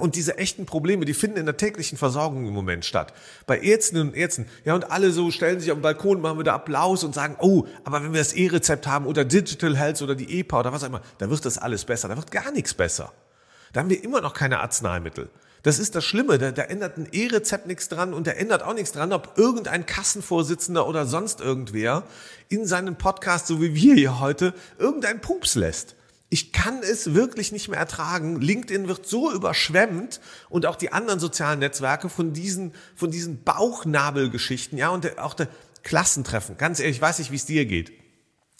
Und 0.00 0.16
diese 0.16 0.36
echten 0.36 0.66
Probleme, 0.66 1.06
die 1.06 1.14
finden 1.14 1.38
in 1.38 1.46
der 1.46 1.56
täglichen 1.56 1.96
Versorgung 1.96 2.46
im 2.46 2.52
Moment 2.52 2.84
statt. 2.84 3.14
Bei 3.46 3.58
Ärztinnen 3.58 4.08
und 4.08 4.14
Ärzten. 4.14 4.46
Ja, 4.64 4.74
und 4.74 4.90
alle 4.90 5.12
so 5.12 5.30
stellen 5.30 5.60
sich 5.60 5.70
auf 5.70 5.78
den 5.78 5.82
Balkon, 5.82 6.20
machen 6.20 6.38
wieder 6.38 6.54
Applaus 6.54 7.04
und 7.04 7.14
sagen, 7.14 7.36
oh, 7.40 7.66
aber 7.84 8.02
wenn 8.02 8.12
wir 8.12 8.20
das 8.20 8.32
E-Rezept 8.34 8.86
haben 8.86 9.06
oder 9.06 9.24
Digital 9.24 9.76
Health 9.76 10.02
oder 10.02 10.14
die 10.14 10.40
EPA 10.40 10.60
oder 10.60 10.72
was 10.72 10.82
auch 10.82 10.88
immer, 10.88 11.02
da 11.18 11.30
wird 11.30 11.44
das 11.44 11.56
alles 11.56 11.86
besser. 11.86 12.08
Da 12.08 12.16
wird 12.16 12.30
gar 12.30 12.50
nichts 12.52 12.74
besser. 12.74 13.12
Da 13.72 13.80
haben 13.80 13.90
wir 13.90 14.02
immer 14.02 14.20
noch 14.20 14.34
keine 14.34 14.60
Arzneimittel. 14.60 15.30
Das 15.62 15.78
ist 15.78 15.94
das 15.94 16.04
Schlimme, 16.04 16.38
da, 16.38 16.50
da 16.50 16.62
ändert 16.62 16.96
ein 16.96 17.08
E-Rezept 17.12 17.66
nichts 17.66 17.88
dran 17.88 18.14
und 18.14 18.26
da 18.26 18.32
ändert 18.32 18.64
auch 18.64 18.74
nichts 18.74 18.92
dran, 18.92 19.12
ob 19.12 19.38
irgendein 19.38 19.86
Kassenvorsitzender 19.86 20.88
oder 20.88 21.06
sonst 21.06 21.40
irgendwer 21.40 22.04
in 22.48 22.66
seinen 22.66 22.96
Podcast, 22.96 23.46
so 23.46 23.60
wie 23.60 23.74
wir 23.74 23.94
hier 23.94 24.18
heute, 24.18 24.54
irgendein 24.78 25.20
Pups 25.20 25.54
lässt. 25.54 25.94
Ich 26.30 26.52
kann 26.52 26.80
es 26.82 27.14
wirklich 27.14 27.52
nicht 27.52 27.68
mehr 27.68 27.78
ertragen. 27.78 28.40
LinkedIn 28.40 28.88
wird 28.88 29.06
so 29.06 29.30
überschwemmt 29.30 30.20
und 30.48 30.66
auch 30.66 30.76
die 30.76 30.90
anderen 30.90 31.20
sozialen 31.20 31.60
Netzwerke 31.60 32.08
von 32.08 32.32
diesen, 32.32 32.72
von 32.96 33.10
diesen 33.10 33.44
Bauchnabelgeschichten, 33.44 34.78
ja, 34.78 34.88
und 34.88 35.18
auch 35.18 35.34
der 35.34 35.48
Klassentreffen. 35.84 36.56
Ganz 36.56 36.80
ehrlich, 36.80 36.96
ich 36.96 37.02
weiß 37.02 37.18
nicht, 37.18 37.30
wie 37.30 37.36
es 37.36 37.44
dir 37.44 37.66
geht. 37.66 37.92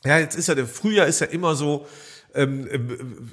Ja, 0.05 0.19
jetzt 0.19 0.37
ist 0.37 0.49
ja 0.49 0.55
der 0.55 0.67
Frühjahr 0.67 1.07
ist 1.07 1.21
ja 1.21 1.27
immer 1.27 1.55
so, 1.55 1.87
ähm, 2.35 2.69
ähm 2.71 3.31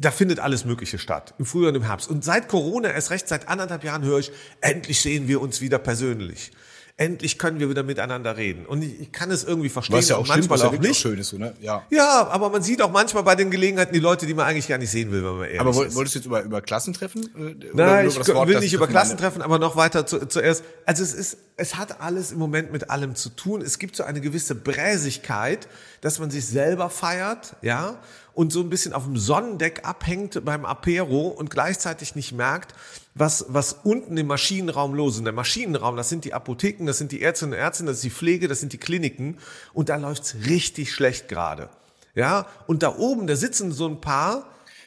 da 0.00 0.10
findet 0.10 0.40
alles 0.40 0.64
Mögliche 0.64 0.98
statt, 0.98 1.34
im 1.38 1.46
Frühjahr 1.46 1.70
und 1.70 1.76
im 1.76 1.82
Herbst. 1.82 2.10
Und 2.10 2.24
seit 2.24 2.48
Corona, 2.48 2.90
erst 2.90 3.10
recht 3.10 3.28
seit 3.28 3.48
anderthalb 3.48 3.84
Jahren 3.84 4.02
höre 4.02 4.18
ich, 4.18 4.32
endlich 4.60 5.00
sehen 5.00 5.28
wir 5.28 5.40
uns 5.40 5.60
wieder 5.60 5.78
persönlich. 5.78 6.52
Endlich 6.98 7.38
können 7.38 7.58
wir 7.58 7.70
wieder 7.70 7.82
miteinander 7.82 8.36
reden. 8.36 8.66
Und 8.66 8.82
ich, 8.82 9.10
kann 9.12 9.30
es 9.30 9.44
irgendwie 9.44 9.70
verstehen. 9.70 9.96
Was 9.96 10.10
ja 10.10 10.16
auch 10.16 10.28
manchmal 10.28 10.58
stimmt, 10.58 10.74
auch 10.74 10.78
nicht. 10.78 11.00
Schön 11.00 11.18
ist, 11.18 11.30
so, 11.30 11.38
ne? 11.38 11.54
ja. 11.60 11.86
ja, 11.90 12.28
aber 12.28 12.50
man 12.50 12.62
sieht 12.62 12.82
auch 12.82 12.92
manchmal 12.92 13.22
bei 13.22 13.34
den 13.34 13.50
Gelegenheiten 13.50 13.94
die 13.94 13.98
Leute, 13.98 14.26
die 14.26 14.34
man 14.34 14.46
eigentlich 14.46 14.68
gar 14.68 14.76
nicht 14.76 14.90
sehen 14.90 15.10
will, 15.10 15.24
wenn 15.24 15.36
man 15.38 15.44
ehrlich 15.44 15.60
aber 15.60 15.86
ist. 15.86 15.94
wolltest 15.94 16.14
du 16.14 16.18
jetzt 16.18 16.26
über, 16.26 16.42
über 16.42 16.60
Klassentreffen? 16.60 17.24
Äh, 17.34 17.70
Nein, 17.72 18.08
ich 18.08 18.16
Wort, 18.28 18.46
will 18.46 18.60
nicht 18.60 18.74
über 18.74 18.86
Klassentreffen, 18.86 19.40
aber 19.40 19.58
noch 19.58 19.74
weiter 19.74 20.04
zu, 20.06 20.28
zuerst. 20.28 20.64
Also 20.84 21.02
es 21.02 21.14
ist, 21.14 21.38
es 21.56 21.76
hat 21.76 22.02
alles 22.02 22.30
im 22.30 22.38
Moment 22.38 22.72
mit 22.72 22.90
allem 22.90 23.14
zu 23.14 23.30
tun. 23.30 23.62
Es 23.62 23.78
gibt 23.78 23.96
so 23.96 24.04
eine 24.04 24.20
gewisse 24.20 24.54
Bräsigkeit, 24.54 25.68
dass 26.02 26.18
man 26.18 26.30
sich 26.30 26.46
selber 26.46 26.90
feiert, 26.90 27.56
ja, 27.62 27.98
und 28.34 28.52
so 28.52 28.60
ein 28.60 28.70
bisschen 28.70 28.92
auf 28.92 29.04
dem 29.04 29.16
Sonnendeck 29.16 29.84
abhängt 29.84 30.44
beim 30.44 30.64
Apero 30.64 31.28
und 31.28 31.50
gleichzeitig 31.50 32.14
nicht 32.14 32.32
merkt, 32.32 32.74
was, 33.14 33.46
was 33.48 33.74
unten 33.84 34.16
im 34.16 34.26
Maschinenraum 34.26 34.94
los 34.94 35.16
ist. 35.16 35.24
Der 35.24 35.32
Maschinenraum, 35.32 35.96
das 35.96 36.08
sind 36.08 36.24
die 36.24 36.34
Apotheken, 36.34 36.86
das 36.86 36.98
sind 36.98 37.12
die 37.12 37.22
Ärztinnen 37.22 37.54
und 37.54 37.60
Ärzte, 37.60 37.84
das 37.84 37.96
ist 37.96 38.04
die 38.04 38.10
Pflege, 38.10 38.48
das 38.48 38.60
sind 38.60 38.72
die 38.72 38.78
Kliniken 38.78 39.38
und 39.72 39.88
da 39.88 39.96
läuft's 39.96 40.36
richtig 40.46 40.92
schlecht 40.92 41.28
gerade. 41.28 41.68
Ja, 42.14 42.46
und 42.66 42.82
da 42.82 42.96
oben, 42.96 43.26
da 43.26 43.36
sitzen 43.36 43.72
so 43.72 43.86
ein 43.86 44.00
paar, 44.00 44.46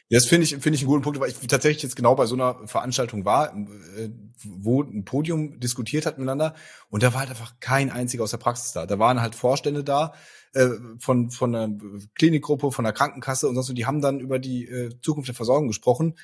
das 0.09 0.27
finde 0.27 0.43
ich, 0.43 0.51
finde 0.51 0.75
ich 0.75 0.81
einen 0.81 0.89
guten 0.89 1.01
Punkt, 1.01 1.19
weil 1.19 1.29
ich 1.29 1.37
tatsächlich 1.47 1.81
jetzt 1.81 1.95
genau 1.95 2.15
bei 2.15 2.27
so 2.27 2.35
einer 2.35 2.67
Veranstaltung 2.67 3.25
war, 3.25 3.55
äh, 3.55 4.09
wo 4.43 4.83
ein 4.83 5.03
Podium 5.03 5.59
diskutiert 5.59 6.05
hat 6.05 6.17
miteinander 6.17 6.53
und 6.89 7.01
da 7.01 7.13
war 7.13 7.21
halt 7.21 7.31
einfach 7.31 7.59
kein 7.59 7.89
einziger 7.89 8.23
aus 8.23 8.31
der 8.31 8.37
Praxis 8.37 8.71
da. 8.71 8.85
Da 8.85 8.99
waren 8.99 9.21
halt 9.21 9.33
Vorstände 9.33 9.83
da, 9.83 10.13
äh, 10.53 10.69
von, 10.99 11.31
von 11.31 11.55
einer 11.55 11.77
Klinikgruppe, 12.13 12.71
von 12.71 12.85
der 12.85 12.93
Krankenkasse 12.93 13.47
und 13.47 13.55
sonst 13.55 13.69
und 13.69 13.77
die 13.77 13.87
haben 13.87 14.01
dann 14.01 14.19
über 14.19 14.37
die 14.37 14.65
äh, 14.65 14.89
Zukunft 15.01 15.27
der 15.27 15.35
Versorgung 15.35 15.67
gesprochen. 15.67 16.15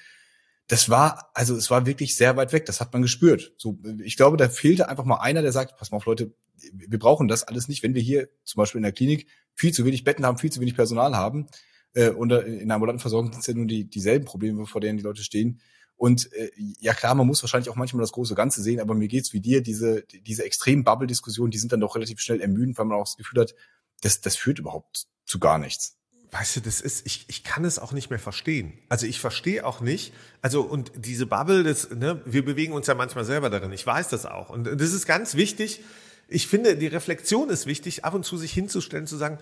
Das 0.68 0.90
war, 0.90 1.32
also 1.34 1.56
es 1.56 1.70
war 1.72 1.86
wirklich 1.86 2.16
sehr 2.16 2.38
weit 2.38 2.54
weg, 2.54 2.66
das 2.66 2.80
hat 2.80 2.94
man 2.94 3.02
gespürt. 3.02 3.54
So, 3.58 3.80
ich 4.04 4.16
glaube, 4.16 4.38
da 4.38 4.48
fehlte 4.48 4.90
einfach 4.90 5.06
mal 5.06 5.18
einer, 5.18 5.42
der 5.42 5.52
sagt, 5.52 5.76
pass 5.78 5.92
mal 5.92 5.98
auf, 5.98 6.06
Leute, 6.06 6.34
wir 6.72 7.00
brauchen 7.00 7.28
das 7.28 7.44
alles 7.44 7.68
nicht, 7.68 7.84
wenn 7.84 7.96
wir 7.96 8.02
hier 8.02 8.30
zum 8.44 8.60
Beispiel 8.60 8.80
in 8.80 8.84
der 8.84 8.92
Klinik 8.92 9.28
viel 9.54 9.74
zu 9.74 9.84
wenig 9.86 10.04
Betten 10.04 10.26
haben, 10.26 10.38
viel 10.38 10.52
zu 10.52 10.62
wenig 10.62 10.76
Personal 10.76 11.18
haben. 11.18 11.48
Äh, 11.94 12.10
und 12.10 12.32
in 12.32 12.68
der 12.68 12.76
ambulanten 12.76 13.02
Versorgung 13.02 13.32
sind 13.32 13.42
es 13.42 13.48
ja 13.48 13.54
nur 13.54 13.66
die, 13.66 13.86
dieselben 13.86 14.26
Probleme, 14.26 14.66
vor 14.66 14.82
denen 14.82 14.98
die 14.98 15.04
Leute 15.04 15.24
stehen. 15.24 15.60
Und 16.02 16.34
äh, 16.34 16.50
ja 16.80 16.94
klar, 16.94 17.14
man 17.14 17.28
muss 17.28 17.44
wahrscheinlich 17.44 17.70
auch 17.70 17.76
manchmal 17.76 18.02
das 18.02 18.12
große 18.12 18.34
Ganze 18.34 18.64
sehen, 18.64 18.80
aber 18.80 18.96
mir 18.96 19.08
geht's 19.08 19.34
wie 19.34 19.40
dir, 19.40 19.62
diese, 19.62 20.02
diese 20.02 20.44
extremen 20.44 20.84
Bubble-Diskussionen, 20.84 21.52
die 21.52 21.60
sind 21.60 21.72
dann 21.72 21.80
doch 21.80 21.96
relativ 21.96 22.20
schnell 22.20 22.42
ermüdend, 22.42 22.78
weil 22.78 22.86
man 22.86 22.98
auch 22.98 23.06
das 23.06 23.18
Gefühl 23.18 23.42
hat, 23.42 23.54
das, 24.02 24.20
das 24.20 24.36
führt 24.36 24.58
überhaupt 24.58 25.06
zu 25.26 25.40
gar 25.40 25.60
nichts. 25.60 25.98
Weißt 26.32 26.56
du, 26.56 26.62
das 26.62 26.80
ist, 26.82 27.06
ich, 27.06 27.26
ich 27.28 27.44
kann 27.44 27.66
es 27.66 27.78
auch 27.78 27.92
nicht 27.92 28.10
mehr 28.10 28.18
verstehen. 28.18 28.74
Also 28.90 29.06
ich 29.06 29.20
verstehe 29.20 29.66
auch 29.66 29.82
nicht, 29.82 30.14
also 30.42 30.62
und 30.62 30.92
diese 30.96 31.26
Bubble, 31.26 31.64
das, 31.64 31.90
ne, 31.92 32.22
wir 32.26 32.44
bewegen 32.46 32.74
uns 32.74 32.88
ja 32.88 32.96
manchmal 32.96 33.26
selber 33.26 33.50
darin. 33.50 33.72
Ich 33.74 33.86
weiß 33.86 34.08
das 34.08 34.26
auch. 34.26 34.50
Und 34.50 34.64
das 34.64 34.94
ist 34.94 35.06
ganz 35.06 35.36
wichtig. 35.36 35.82
Ich 36.30 36.48
finde, 36.48 36.78
die 36.78 36.88
Reflexion 36.88 37.50
ist 37.50 37.66
wichtig, 37.66 38.06
ab 38.06 38.14
und 38.14 38.26
zu 38.26 38.38
sich 38.38 38.54
hinzustellen, 38.54 39.06
zu 39.06 39.18
sagen, 39.18 39.38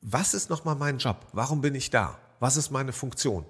was 0.00 0.34
ist 0.34 0.50
nochmal 0.50 0.76
mein 0.76 0.98
Job? 0.98 1.26
Warum 1.32 1.60
bin 1.60 1.74
ich 1.74 1.90
da? 1.90 2.18
Was 2.38 2.56
ist 2.56 2.70
meine 2.70 2.92
Funktion? 2.92 3.44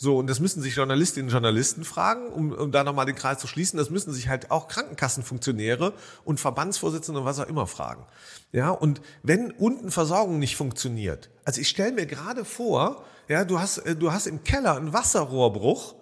So, 0.00 0.16
und 0.16 0.28
das 0.28 0.38
müssen 0.38 0.62
sich 0.62 0.76
Journalistinnen 0.76 1.26
und 1.26 1.32
Journalisten 1.32 1.82
fragen, 1.82 2.28
um, 2.28 2.52
um 2.52 2.70
da 2.70 2.84
nochmal 2.84 3.06
den 3.06 3.16
Kreis 3.16 3.40
zu 3.40 3.48
schließen. 3.48 3.78
Das 3.78 3.90
müssen 3.90 4.12
sich 4.12 4.28
halt 4.28 4.52
auch 4.52 4.68
Krankenkassenfunktionäre 4.68 5.92
und 6.24 6.38
Verbandsvorsitzende 6.38 7.20
und 7.20 7.26
was 7.26 7.40
auch 7.40 7.48
immer 7.48 7.66
fragen. 7.66 8.06
Ja, 8.52 8.70
und 8.70 9.00
wenn 9.24 9.50
unten 9.50 9.90
Versorgung 9.90 10.38
nicht 10.38 10.54
funktioniert, 10.54 11.30
also 11.44 11.60
ich 11.60 11.68
stelle 11.68 11.92
mir 11.92 12.06
gerade 12.06 12.44
vor, 12.44 13.04
ja, 13.26 13.44
du 13.44 13.58
hast, 13.58 13.78
äh, 13.78 13.96
du 13.96 14.12
hast 14.12 14.28
im 14.28 14.44
Keller 14.44 14.76
einen 14.76 14.92
Wasserrohrbruch, 14.92 15.96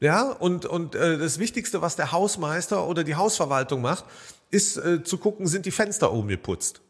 ja, 0.00 0.30
und, 0.30 0.64
und 0.64 0.94
äh, 0.94 1.18
das 1.18 1.38
Wichtigste, 1.38 1.82
was 1.82 1.94
der 1.94 2.10
Hausmeister 2.10 2.88
oder 2.88 3.04
die 3.04 3.16
Hausverwaltung 3.16 3.82
macht, 3.82 4.06
ist 4.50 4.78
äh, 4.78 5.04
zu 5.04 5.18
gucken, 5.18 5.46
sind 5.46 5.66
die 5.66 5.70
Fenster 5.70 6.12
oben 6.12 6.28
geputzt. 6.28 6.80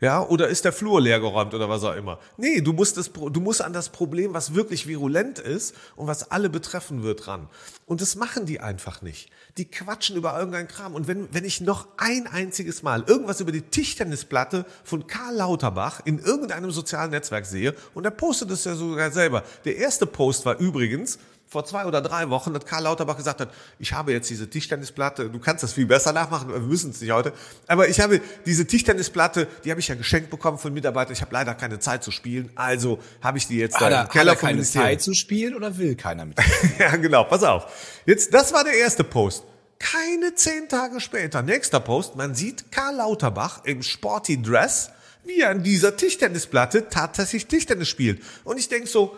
Ja, 0.00 0.22
oder 0.22 0.46
ist 0.46 0.64
der 0.64 0.72
Flur 0.72 1.00
leergeräumt 1.00 1.54
oder 1.54 1.68
was 1.68 1.82
auch 1.82 1.96
immer. 1.96 2.20
Nee, 2.36 2.60
du 2.60 2.72
musst, 2.72 2.96
das, 2.96 3.10
du 3.12 3.40
musst 3.40 3.60
an 3.60 3.72
das 3.72 3.88
Problem, 3.88 4.32
was 4.32 4.54
wirklich 4.54 4.86
virulent 4.86 5.40
ist 5.40 5.74
und 5.96 6.06
was 6.06 6.30
alle 6.30 6.48
betreffen 6.48 7.02
wird, 7.02 7.26
ran. 7.26 7.48
Und 7.84 8.00
das 8.00 8.14
machen 8.14 8.46
die 8.46 8.60
einfach 8.60 9.02
nicht. 9.02 9.28
Die 9.56 9.64
quatschen 9.64 10.16
über 10.16 10.38
irgendeinen 10.38 10.68
Kram. 10.68 10.94
Und 10.94 11.08
wenn, 11.08 11.26
wenn 11.34 11.44
ich 11.44 11.60
noch 11.60 11.88
ein 11.96 12.28
einziges 12.28 12.84
Mal 12.84 13.02
irgendwas 13.08 13.40
über 13.40 13.50
die 13.50 13.62
Tischtennisplatte 13.62 14.66
von 14.84 15.08
Karl 15.08 15.34
Lauterbach 15.34 16.00
in 16.04 16.20
irgendeinem 16.20 16.70
sozialen 16.70 17.10
Netzwerk 17.10 17.44
sehe, 17.44 17.74
und 17.94 18.04
er 18.04 18.12
postet 18.12 18.52
es 18.52 18.64
ja 18.64 18.76
sogar 18.76 19.10
selber. 19.10 19.42
Der 19.64 19.78
erste 19.78 20.06
Post 20.06 20.46
war 20.46 20.58
übrigens, 20.58 21.18
vor 21.48 21.64
zwei 21.64 21.86
oder 21.86 22.02
drei 22.02 22.28
Wochen, 22.28 22.52
dass 22.52 22.66
Karl 22.66 22.84
Lauterbach 22.84 23.16
gesagt 23.16 23.40
hat, 23.40 23.50
ich 23.78 23.92
habe 23.92 24.12
jetzt 24.12 24.28
diese 24.28 24.50
Tischtennisplatte, 24.50 25.30
du 25.30 25.38
kannst 25.38 25.62
das 25.62 25.72
viel 25.72 25.86
besser 25.86 26.12
nachmachen, 26.12 26.52
wir 26.52 26.60
müssen 26.60 26.90
es 26.90 27.00
nicht 27.00 27.10
heute, 27.10 27.32
aber 27.66 27.88
ich 27.88 28.00
habe 28.00 28.20
diese 28.44 28.66
Tischtennisplatte, 28.66 29.48
die 29.64 29.70
habe 29.70 29.80
ich 29.80 29.88
ja 29.88 29.94
geschenkt 29.94 30.30
bekommen 30.30 30.58
von 30.58 30.74
Mitarbeitern, 30.74 31.14
ich 31.14 31.22
habe 31.22 31.32
leider 31.32 31.54
keine 31.54 31.78
Zeit 31.78 32.04
zu 32.04 32.10
spielen, 32.10 32.50
also 32.54 32.98
habe 33.22 33.38
ich 33.38 33.46
die 33.46 33.56
jetzt 33.56 33.80
da 33.80 34.02
im 34.02 34.08
Keller 34.10 34.32
hat 34.32 34.42
er 34.42 34.48
keine 34.48 34.62
Zeit 34.62 35.00
zu 35.00 35.14
spielen 35.14 35.54
oder 35.54 35.78
will 35.78 35.96
keiner 35.96 36.26
mit? 36.26 36.38
ja, 36.78 36.94
genau, 36.96 37.24
pass 37.24 37.42
auf. 37.42 37.66
Jetzt, 38.04 38.34
das 38.34 38.52
war 38.52 38.64
der 38.64 38.74
erste 38.74 39.04
Post. 39.04 39.44
Keine 39.78 40.34
zehn 40.34 40.68
Tage 40.68 41.00
später, 41.00 41.40
nächster 41.42 41.80
Post, 41.80 42.16
man 42.16 42.34
sieht 42.34 42.72
Karl 42.72 42.96
Lauterbach 42.96 43.64
im 43.64 43.82
Sporty 43.82 44.42
Dress, 44.42 44.90
wie 45.24 45.40
er 45.40 45.50
an 45.50 45.62
dieser 45.62 45.96
Tischtennisplatte 45.96 46.88
tatsächlich 46.88 47.46
Tischtennis 47.46 47.88
spielt. 47.88 48.20
Und 48.44 48.58
ich 48.58 48.68
denk 48.68 48.88
so, 48.88 49.16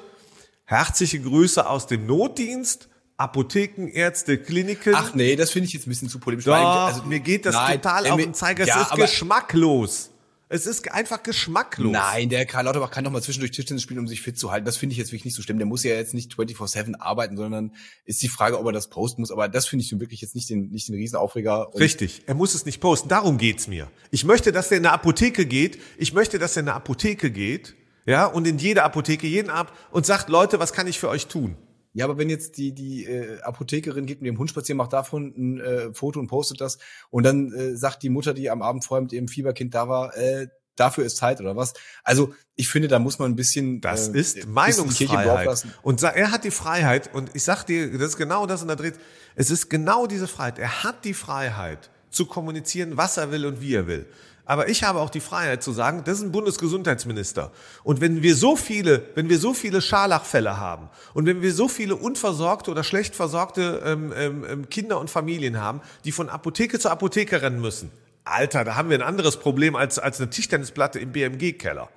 Herzliche 0.71 1.19
Grüße 1.19 1.69
aus 1.69 1.89
dem 1.89 2.07
Notdienst. 2.07 2.89
Apotheken, 3.17 3.89
Ärzte, 3.89 4.39
Kliniken. 4.39 4.95
Ach 4.95 5.15
nee, 5.15 5.35
das 5.35 5.51
finde 5.51 5.67
ich 5.67 5.73
jetzt 5.73 5.89
ein 5.89 5.91
bisschen 5.91 6.09
zu 6.09 6.21
polemisch. 6.21 6.45
Doch, 6.45 6.55
also, 6.55 7.03
mir 7.03 7.19
geht 7.19 7.45
das 7.45 7.57
nein, 7.57 7.83
total 7.83 8.07
auf 8.07 8.21
den 8.21 8.35
Zeiger. 8.35 8.65
Ja, 8.65 8.83
es 8.83 8.89
ist 8.89 8.97
geschmacklos. 8.97 10.11
Es 10.49 10.67
ist 10.67 10.89
einfach 10.93 11.25
geschmacklos. 11.25 11.91
Nein, 11.91 12.29
der 12.29 12.47
Karl 12.47 12.67
Lauterbach 12.67 12.93
kann 12.93 13.03
doch 13.03 13.11
mal 13.11 13.21
zwischendurch 13.21 13.51
Tischtennis 13.51 13.83
spielen, 13.83 13.99
um 13.99 14.07
sich 14.07 14.23
fit 14.23 14.39
zu 14.39 14.53
halten. 14.53 14.65
Das 14.65 14.77
finde 14.77 14.93
ich 14.93 14.99
jetzt 14.99 15.11
wirklich 15.11 15.25
nicht 15.25 15.35
so 15.35 15.43
schlimm. 15.43 15.59
Der 15.59 15.67
muss 15.67 15.83
ja 15.83 15.95
jetzt 15.95 16.15
nicht 16.15 16.35
24-7 16.35 17.01
arbeiten, 17.01 17.37
sondern 17.37 17.75
ist 18.05 18.23
die 18.23 18.29
Frage, 18.29 18.57
ob 18.57 18.67
er 18.67 18.73
das 18.73 18.91
posten 18.91 19.23
muss. 19.23 19.33
Aber 19.33 19.49
das 19.49 19.67
finde 19.67 19.85
ich 19.85 19.91
nun 19.91 20.01
wirklich 20.01 20.21
jetzt 20.21 20.37
nicht 20.37 20.49
den, 20.51 20.71
nicht 20.71 20.87
den 20.87 20.95
Riesenaufreger. 20.95 21.73
Richtig, 21.81 22.23
er 22.27 22.37
muss 22.37 22.55
es 22.55 22.65
nicht 22.65 22.81
posten. 22.81 23.09
Darum 23.09 23.39
geht's 23.39 23.67
mir. 23.67 23.91
Ich 24.13 24.25
möchte, 24.25 24.53
dass 24.53 24.71
er 24.71 24.77
in 24.77 24.87
eine 24.87 24.95
Apotheke 24.95 25.47
geht. 25.47 25.81
Ich 25.99 26.13
möchte, 26.13 26.39
dass 26.39 26.57
er 26.57 26.63
in 26.63 26.69
eine 26.69 26.77
Apotheke 26.77 27.33
geht 27.33 27.75
Ja, 28.11 28.27
und 28.27 28.45
in 28.45 28.59
jede 28.59 28.83
Apotheke 28.83 29.29
jeden 29.29 29.51
ab 29.51 29.73
und 29.93 30.05
sagt, 30.05 30.31
Leute, 30.31 30.59
was 30.59 30.73
kann 30.73 30.89
ich 30.89 30.99
für 30.99 31.09
euch 31.09 31.29
tun? 31.29 31.57
Ja, 31.93 32.07
aber 32.07 32.19
wenn 32.19 32.29
jetzt 32.29 32.59
die 32.59 32.73
die 32.73 33.05
äh, 33.05 33.41
Apothekerin 33.43 34.05
geht 34.05 34.21
mit 34.21 34.27
ihrem 34.27 34.39
Hund 34.39 34.51
spazieren, 34.51 34.79
macht 34.79 34.93
davon 34.93 35.33
ein 35.37 35.61
äh, 35.61 35.95
Foto 35.95 36.19
und 36.19 36.27
postet 36.27 36.61
das 36.61 36.79
und 37.11 37.25
dann 37.25 37.53
äh, 37.53 37.77
sagt 37.77 38.03
die 38.03 38.09
Mutter, 38.09 38.35
die 38.35 38.51
am 38.51 38.63
Abend 38.63 38.85
vorher 38.85 39.03
mit 39.03 39.13
ihrem 39.13 39.29
Fieberkind 39.29 39.77
da 39.77 39.89
war, 39.89 40.17
äh, 40.17 40.49
dafür 40.75 41.05
ist 41.05 41.19
Zeit 41.19 41.41
oder 41.41 41.55
was? 41.55 41.73
Also 42.03 42.35
ich 42.57 42.69
finde, 42.69 42.89
da 42.89 42.99
muss 42.99 43.21
man 43.21 43.31
ein 43.31 43.37
bisschen 43.37 43.81
das 43.81 44.09
äh, 44.09 44.19
ist 44.19 44.47
Meinungsfreiheit 44.49 45.65
und 45.83 46.03
er 46.03 46.33
hat 46.33 46.43
die 46.43 46.51
Freiheit 46.51 47.15
und 47.15 47.31
ich 47.35 47.45
sag 47.45 47.63
dir, 47.63 47.93
das 47.93 48.09
ist 48.09 48.17
genau 48.17 48.45
das 48.47 48.63
und 48.63 48.69
da 48.69 48.75
dreht 48.75 48.95
es 49.37 49.53
ist 49.53 49.71
genau 49.71 50.09
diese 50.09 50.27
Freiheit. 50.27 50.59
Er 50.59 50.83
hat 50.83 51.05
die 51.05 51.15
Freiheit 51.15 51.91
zu 52.11 52.27
kommunizieren, 52.27 52.97
was 52.97 53.19
er 53.19 53.31
will 53.31 53.47
und 53.47 53.61
wie 53.61 53.75
er 53.75 53.87
will. 53.87 54.07
Aber 54.45 54.69
ich 54.69 54.83
habe 54.83 55.01
auch 55.01 55.11
die 55.11 55.21
Freiheit 55.21 55.63
zu 55.63 55.73
sagen, 55.73 56.03
das 56.05 56.19
ist 56.19 56.25
ein 56.25 56.33
Bundesgesundheitsminister. 56.33 57.53
Und 57.85 58.01
wenn 58.01 58.23
wir 58.23 58.35
so 58.35 58.57
viele, 58.57 59.03
wenn 59.15 59.29
wir 59.29 59.39
so 59.39 59.55
viele 59.55 59.81
Scharlachfälle 59.81 60.59
haben 60.59 60.89
und 61.15 61.27
wenn 61.27 61.43
wir 61.43 61.55
so 61.55 61.69
viele 61.69 61.97
unversorgte 61.97 62.71
oder 62.71 62.83
schlecht 62.83 63.15
versorgte 63.15 63.83
ähm, 63.85 64.13
ähm, 64.17 64.45
ähm, 64.49 64.69
Kinder 64.69 64.99
und 64.99 65.11
Familien 65.11 65.61
haben, 65.61 65.81
die 66.05 66.13
von 66.13 66.29
Apotheke 66.29 66.79
zu 66.79 66.91
Apotheke 66.91 67.43
rennen 67.43 67.61
müssen, 67.61 67.91
Alter, 68.25 68.65
da 68.65 68.77
haben 68.77 68.91
wir 68.91 68.99
ein 68.99 69.07
anderes 69.07 69.39
Problem 69.39 69.77
als, 69.77 69.99
als 69.99 70.21
eine 70.21 70.31
Tischtennisplatte 70.31 70.99
im 70.99 71.13
BMG-Keller. 71.13 71.89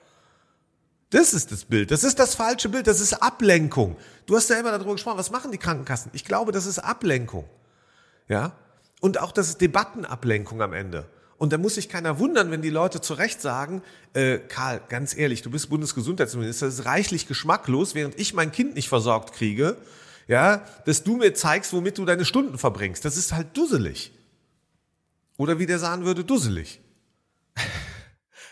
Das 1.14 1.34
ist 1.34 1.52
das 1.52 1.66
Bild. 1.66 1.92
Das 1.92 2.04
ist 2.04 2.18
das 2.18 2.34
falsche 2.34 2.70
Bild. 2.70 2.88
Das 2.88 3.00
ist 3.00 3.14
Ablenkung. 3.14 3.98
Du 4.26 4.36
hast 4.36 4.50
ja 4.50 4.60
immer 4.60 4.72
darüber 4.72 4.94
gesprochen. 4.94 5.20
Was 5.20 5.30
machen 5.30 5.52
die 5.52 5.60
Krankenkassen? 5.60 6.10
Ich 6.14 6.26
glaube, 6.26 6.52
das 6.52 6.66
ist 6.66 6.80
Ablenkung. 6.80 7.48
Ja? 8.28 8.54
Und 9.00 9.20
auch 9.20 9.32
das 9.32 9.50
ist 9.50 9.62
Debattenablenkung 9.62 10.62
am 10.64 10.74
Ende. 10.74 11.06
Und 11.38 11.52
da 11.52 11.58
muss 11.58 11.76
sich 11.76 11.90
keiner 11.90 12.20
wundern, 12.20 12.52
wenn 12.52 12.62
die 12.62 12.70
Leute 12.70 13.02
zu 13.02 13.14
Recht 13.14 13.42
sagen, 13.42 13.82
äh, 14.14 14.38
Karl, 14.38 14.82
ganz 14.88 15.16
ehrlich, 15.16 15.42
du 15.42 15.50
bist 15.50 15.70
Bundesgesundheitsminister, 15.70 16.68
das 16.68 16.80
ist 16.80 16.86
reichlich 16.86 17.28
geschmacklos, 17.28 17.96
während 17.96 18.20
ich 18.20 18.34
mein 18.34 18.52
Kind 18.52 18.76
nicht 18.76 18.90
versorgt 18.90 19.34
kriege, 19.34 19.78
ja, 20.28 20.66
dass 20.86 21.04
du 21.04 21.18
mir 21.18 21.34
zeigst, 21.34 21.74
womit 21.74 21.98
du 21.98 22.06
deine 22.06 22.26
Stunden 22.26 22.58
verbringst. 22.58 23.04
Das 23.04 23.18
ist 23.18 23.34
halt 23.34 23.58
dusselig. 23.58 24.14
Oder 25.38 25.60
wie 25.60 25.66
der 25.66 25.80
sagen 25.80 26.06
würde, 26.06 26.24
dusselig. 26.24 26.80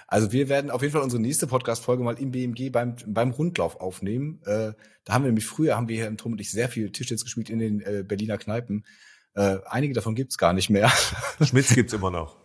Also 0.07 0.33
wir 0.33 0.49
werden 0.49 0.71
auf 0.71 0.81
jeden 0.81 0.91
Fall 0.91 1.03
unsere 1.03 1.21
nächste 1.21 1.47
Podcast-Folge 1.47 2.03
mal 2.03 2.19
im 2.19 2.31
BMG 2.31 2.69
beim, 2.69 2.97
beim 3.07 3.31
Rundlauf 3.31 3.79
aufnehmen. 3.79 4.41
Äh, 4.43 4.73
da 5.05 5.13
haben 5.13 5.23
wir 5.23 5.29
nämlich 5.29 5.45
früher, 5.45 5.77
haben 5.77 5.87
wir 5.87 5.95
hier 5.95 6.07
im 6.07 6.17
Turm 6.17 6.33
und 6.33 6.41
ich 6.41 6.51
sehr 6.51 6.67
viel 6.67 6.91
Tischtennis 6.91 7.23
gespielt 7.23 7.49
in 7.49 7.59
den 7.59 7.79
äh, 7.79 8.03
Berliner 8.05 8.37
Kneipen. 8.37 8.85
Äh, 9.35 9.59
einige 9.65 9.93
davon 9.93 10.15
gibt's 10.15 10.37
gar 10.37 10.51
nicht 10.51 10.69
mehr. 10.69 10.91
Schmitz 11.41 11.73
gibt's 11.73 11.93
immer 11.93 12.11
noch. 12.11 12.40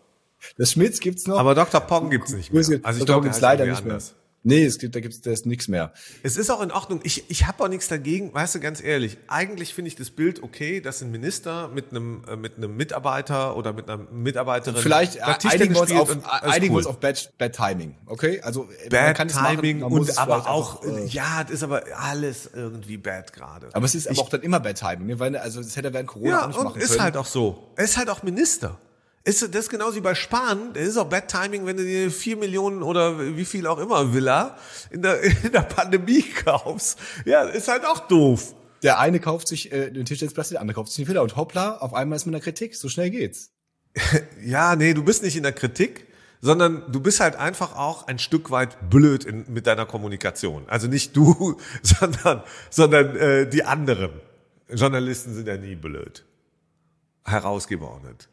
Das 0.57 0.73
Schmitz 0.73 1.01
gibt's 1.01 1.27
noch. 1.27 1.39
Aber 1.39 1.55
Dr. 1.55 1.81
Pong 1.81 2.11
gibt's 2.11 2.33
nicht 2.33 2.53
mehr. 2.53 2.81
Also 2.83 3.01
ich 3.01 3.07
glaube, 3.07 3.25
gibt's 3.25 3.41
leider 3.41 3.67
nicht 3.67 3.85
mehr. 3.85 4.01
Nee, 4.49 4.65
es 4.65 4.79
gibt, 4.79 4.95
da 4.95 5.01
gibt's 5.01 5.21
da 5.21 5.33
ist 5.33 5.45
nichts 5.45 5.67
mehr. 5.67 5.93
Es 6.23 6.37
ist 6.37 6.51
auch 6.51 6.61
in 6.61 6.71
Ordnung. 6.71 7.01
Ich, 7.03 7.29
ich 7.29 7.49
habe 7.49 7.65
auch 7.65 7.69
nichts 7.69 7.89
dagegen, 7.89 8.33
weißt 8.33 8.55
du, 8.55 8.61
ganz 8.61 8.81
ehrlich. 8.81 9.19
Eigentlich 9.27 9.75
finde 9.75 9.89
ich 9.89 9.97
das 9.97 10.11
Bild 10.11 10.41
okay, 10.41 10.81
dass 10.81 11.03
ein 11.03 11.11
Minister 11.11 11.67
mit 11.67 11.91
einem, 11.91 12.23
äh, 12.29 12.37
mit 12.37 12.57
einem 12.57 12.77
Mitarbeiter 12.77 13.57
oder 13.57 13.73
mit 13.73 13.91
einer 13.91 14.05
Mitarbeiterin. 14.13 14.81
Vielleicht 14.81 15.21
einigen 15.21 15.75
wir 15.75 15.81
uns 15.81 15.91
auf, 15.91 16.17
einigen 16.45 16.75
cool. 16.75 16.79
uns 16.79 16.87
auf 16.87 17.01
Bad, 17.01 17.33
Bad 17.39 17.57
Timing, 17.57 17.97
okay? 18.07 18.41
Also 18.41 18.69
Bad 18.89 19.17
Timing 19.17 19.81
machen, 19.81 19.93
und 19.93 20.17
aber 20.17 20.49
auch, 20.49 20.81
einfach, 20.85 20.97
äh, 20.97 21.07
ja, 21.07 21.43
das 21.43 21.51
ist 21.51 21.63
aber 21.65 21.83
alles 21.97 22.49
irgendwie 22.55 22.99
bad 22.99 23.33
gerade. 23.33 23.71
Aber 23.73 23.85
es 23.85 23.97
ist 23.97 24.05
ich, 24.05 24.13
aber 24.13 24.21
auch 24.21 24.29
dann 24.29 24.43
immer 24.43 24.61
Bad 24.61 24.79
Timing, 24.79 25.09
ne? 25.09 25.19
weil 25.19 25.37
also 25.37 25.61
das 25.61 25.75
hätte 25.75 25.89
er 25.89 25.95
während 25.95 26.09
Corona 26.09 26.31
ja, 26.31 26.43
auch 26.45 26.47
nicht 26.47 26.63
machen 26.63 26.81
ist 26.81 26.87
können. 26.87 26.99
ist 26.99 27.03
halt 27.03 27.17
auch 27.17 27.27
so. 27.27 27.73
Er 27.75 27.85
ist 27.85 27.97
halt 27.97 28.09
auch 28.11 28.23
Minister. 28.23 28.79
Ist 29.27 29.43
das 29.43 29.65
ist 29.65 29.71
genauso 29.71 29.97
wie 29.97 30.01
bei 30.01 30.15
Spahn. 30.15 30.73
Das 30.73 30.85
ist 30.85 30.97
auch 30.97 31.09
Bad 31.09 31.27
Timing, 31.27 31.67
wenn 31.67 31.77
du 31.77 31.83
dir 31.83 32.13
vier 32.13 32.37
Millionen 32.37 32.85
oder 32.85 33.37
wie 33.37 33.45
viel 33.45 33.67
auch 33.67 33.79
immer 33.79 34.15
Villa 34.15 34.57
in 34.91 35.03
der, 35.03 35.21
in 35.45 35.51
der 35.51 35.63
Pandemie 35.63 36.23
kaufst. 36.23 36.97
Ja, 37.25 37.43
ist 37.43 37.67
halt 37.67 37.85
auch 37.85 38.07
doof. 38.07 38.55
Der 38.85 39.01
eine 39.01 39.19
kauft 39.19 39.49
sich 39.49 39.73
äh, 39.73 39.91
den 39.91 40.05
Tischtennisplatz, 40.05 40.51
der 40.51 40.61
andere 40.61 40.77
kauft 40.77 40.93
sich 40.93 41.01
eine 41.01 41.09
Villa 41.09 41.23
und 41.23 41.35
hoppla, 41.35 41.79
auf 41.79 41.93
einmal 41.93 42.15
ist 42.15 42.27
man 42.27 42.35
in 42.35 42.41
der 42.41 42.45
Kritik. 42.45 42.77
So 42.77 42.89
schnell 42.89 43.11
geht's. 43.11 43.51
ja, 44.45 44.77
nee, 44.77 44.95
du 44.95 45.03
bist 45.03 45.25
nicht 45.25 45.37
in 45.37 45.43
der 45.43 45.53
Kritik, 45.53 46.07
sondern 46.41 46.85
du 46.93 47.01
bist 47.01 47.19
halt 47.19 47.35
einfach 47.35 47.75
auch 47.75 48.07
ein 48.07 48.21
Stück 48.21 48.53
weit 48.53 48.91
blöd 48.91 49.25
in, 49.25 49.53
mit 49.53 49.67
deiner 49.67 49.87
Kommunikation. 49.87 50.69
Also 50.69 50.87
nicht 50.87 51.17
du, 51.17 51.57
sondern, 51.83 52.45
sondern 52.71 53.17
äh, 53.17 53.49
die 53.49 53.65
anderen. 53.65 54.13
Journalisten 54.69 55.35
sind 55.35 55.49
ja 55.49 55.57
nie 55.57 55.75
blöd. 55.75 56.25
Herausgeber 57.25 57.91
auch 57.91 58.03
nicht. 58.03 58.29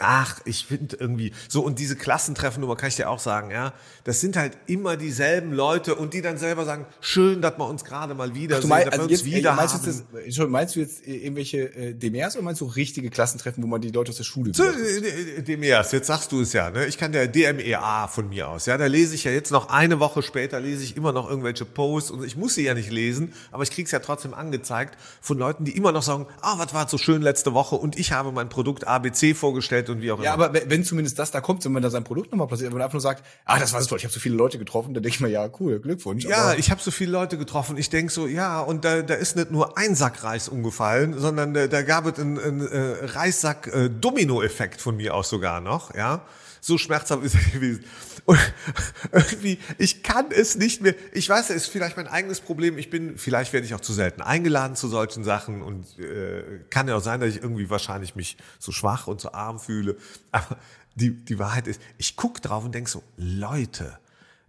Ach, 0.00 0.40
ich 0.46 0.64
finde 0.64 0.96
irgendwie 0.98 1.34
so 1.48 1.60
und 1.62 1.78
diese 1.78 1.96
Klassentreffennummer 1.96 2.76
kann 2.76 2.88
ich 2.88 2.96
dir 2.96 3.10
auch 3.10 3.18
sagen, 3.18 3.50
ja, 3.50 3.74
das 4.04 4.22
sind 4.22 4.36
halt 4.36 4.56
immer 4.66 4.96
dieselben 4.96 5.52
Leute 5.52 5.94
und 5.94 6.14
die 6.14 6.22
dann 6.22 6.38
selber 6.38 6.64
sagen, 6.64 6.86
schön, 7.02 7.42
dass 7.42 7.58
wir 7.58 7.68
uns 7.68 7.84
gerade 7.84 8.14
mal 8.14 8.34
wieder 8.34 8.56
Ach, 8.56 8.60
du 8.62 8.68
meinst, 8.68 8.90
also 8.90 9.06
jetzt, 9.06 9.26
wieder 9.26 9.52
meinst, 9.52 9.74
haben. 9.74 9.84
Du 9.84 10.22
das, 10.24 10.34
schon, 10.34 10.50
meinst 10.50 10.76
du 10.76 10.80
jetzt 10.80 11.06
irgendwelche 11.06 11.74
äh, 11.74 11.92
Demers 11.92 12.36
oder 12.36 12.42
meinst 12.42 12.62
du 12.62 12.64
richtige 12.64 13.10
Klassentreffen, 13.10 13.62
wo 13.62 13.66
man 13.66 13.82
die 13.82 13.90
Leute 13.90 14.08
aus 14.08 14.16
der 14.16 14.24
Schule 14.24 14.54
so, 14.54 14.64
äh, 14.64 15.42
Demers, 15.42 15.92
jetzt 15.92 16.06
sagst 16.06 16.32
du 16.32 16.40
es 16.40 16.54
ja, 16.54 16.70
ne? 16.70 16.86
Ich 16.86 16.96
kann 16.96 17.12
der 17.12 17.28
DMEA 17.28 18.08
von 18.08 18.30
mir 18.30 18.48
aus, 18.48 18.64
ja, 18.64 18.78
da 18.78 18.86
lese 18.86 19.14
ich 19.14 19.24
ja 19.24 19.30
jetzt 19.30 19.52
noch 19.52 19.68
eine 19.68 20.00
Woche 20.00 20.22
später 20.22 20.58
lese 20.58 20.84
ich 20.84 20.96
immer 20.96 21.12
noch 21.12 21.28
irgendwelche 21.28 21.66
Posts 21.66 22.12
und 22.12 22.24
ich 22.24 22.34
muss 22.34 22.54
sie 22.54 22.64
ja 22.64 22.72
nicht 22.72 22.90
lesen, 22.90 23.34
aber 23.50 23.62
ich 23.62 23.70
krieg's 23.70 23.90
ja 23.90 23.98
trotzdem 23.98 24.32
angezeigt 24.32 24.96
von 25.20 25.36
Leuten, 25.36 25.66
die 25.66 25.76
immer 25.76 25.92
noch 25.92 26.02
sagen, 26.02 26.26
ah, 26.40 26.54
was 26.56 26.72
war 26.72 26.88
so 26.88 26.96
schön 26.96 27.20
letzte 27.20 27.52
Woche 27.52 27.76
und 27.76 27.98
ich 27.98 28.12
habe 28.12 28.32
mein 28.32 28.48
Produkt 28.48 28.86
ABC 28.86 29.34
vorgestellt 29.34 29.81
Welt 29.82 29.90
und 29.90 30.02
wie 30.02 30.12
auch 30.12 30.16
immer. 30.16 30.24
Ja, 30.24 30.34
aber 30.34 30.52
wenn 30.52 30.84
zumindest 30.84 31.18
das 31.18 31.30
da 31.30 31.40
kommt, 31.40 31.64
wenn 31.64 31.72
man 31.72 31.82
da 31.82 31.90
sein 31.90 32.04
Produkt 32.04 32.30
nochmal 32.30 32.46
platziert, 32.46 32.70
wenn 32.70 32.78
man 32.78 32.82
einfach 32.82 32.94
nur 32.94 33.00
sagt, 33.00 33.24
ah, 33.44 33.58
das 33.58 33.72
war 33.72 33.80
so 33.80 33.88
toll, 33.88 33.98
ich 33.98 34.04
habe 34.04 34.12
so 34.12 34.20
viele 34.20 34.36
Leute 34.36 34.58
getroffen, 34.58 34.94
dann 34.94 35.02
denke 35.02 35.16
ich 35.16 35.20
mir, 35.20 35.28
ja, 35.28 35.48
cool, 35.60 35.80
Glückwunsch. 35.80 36.24
Ja, 36.24 36.54
ich 36.54 36.70
habe 36.70 36.80
so 36.80 36.90
viele 36.90 37.12
Leute 37.12 37.38
getroffen. 37.38 37.76
Ich 37.76 37.90
denk 37.90 38.10
so, 38.10 38.26
ja, 38.26 38.60
und 38.60 38.84
da, 38.84 39.02
da 39.02 39.14
ist 39.14 39.36
nicht 39.36 39.50
nur 39.50 39.78
ein 39.78 39.94
Sack 39.94 40.24
Reis 40.24 40.48
umgefallen, 40.48 41.18
sondern 41.18 41.54
da, 41.54 41.66
da 41.66 41.82
gab 41.82 42.06
es 42.06 42.18
einen, 42.18 42.38
einen 42.38 42.66
äh, 42.66 43.04
Reissack 43.04 43.68
äh, 43.68 43.88
Domino-Effekt 43.88 44.80
von 44.80 44.96
mir 44.96 45.14
aus 45.14 45.28
sogar 45.28 45.60
noch, 45.60 45.94
ja. 45.94 46.22
So 46.64 46.78
schmerzhaft 46.78 47.24
ist 47.24 47.34
es 47.34 47.52
gewesen. 47.52 47.84
Und 48.24 48.38
irgendwie, 49.12 49.58
ich 49.78 50.04
kann 50.04 50.26
es 50.30 50.56
nicht 50.56 50.80
mehr. 50.80 50.94
Ich 51.12 51.28
weiß, 51.28 51.50
es 51.50 51.64
ist 51.64 51.66
vielleicht 51.66 51.96
mein 51.96 52.06
eigenes 52.06 52.40
Problem. 52.40 52.78
Ich 52.78 52.88
bin, 52.88 53.18
vielleicht 53.18 53.52
werde 53.52 53.66
ich 53.66 53.74
auch 53.74 53.80
zu 53.80 53.92
selten 53.92 54.22
eingeladen 54.22 54.76
zu 54.76 54.86
solchen 54.86 55.24
Sachen 55.24 55.60
und 55.60 55.98
äh, 55.98 56.60
kann 56.70 56.86
ja 56.86 56.94
auch 56.94 57.02
sein, 57.02 57.20
dass 57.20 57.30
ich 57.30 57.42
irgendwie 57.42 57.68
wahrscheinlich 57.68 58.14
mich 58.14 58.36
so 58.60 58.70
schwach 58.70 59.08
und 59.08 59.20
so 59.20 59.32
arm 59.32 59.58
fühle. 59.58 59.96
Aber 60.30 60.56
die, 60.94 61.10
die 61.10 61.40
Wahrheit 61.40 61.66
ist, 61.66 61.80
ich 61.98 62.14
guck 62.14 62.40
drauf 62.40 62.64
und 62.64 62.72
denk 62.72 62.88
so, 62.88 63.02
Leute, 63.16 63.98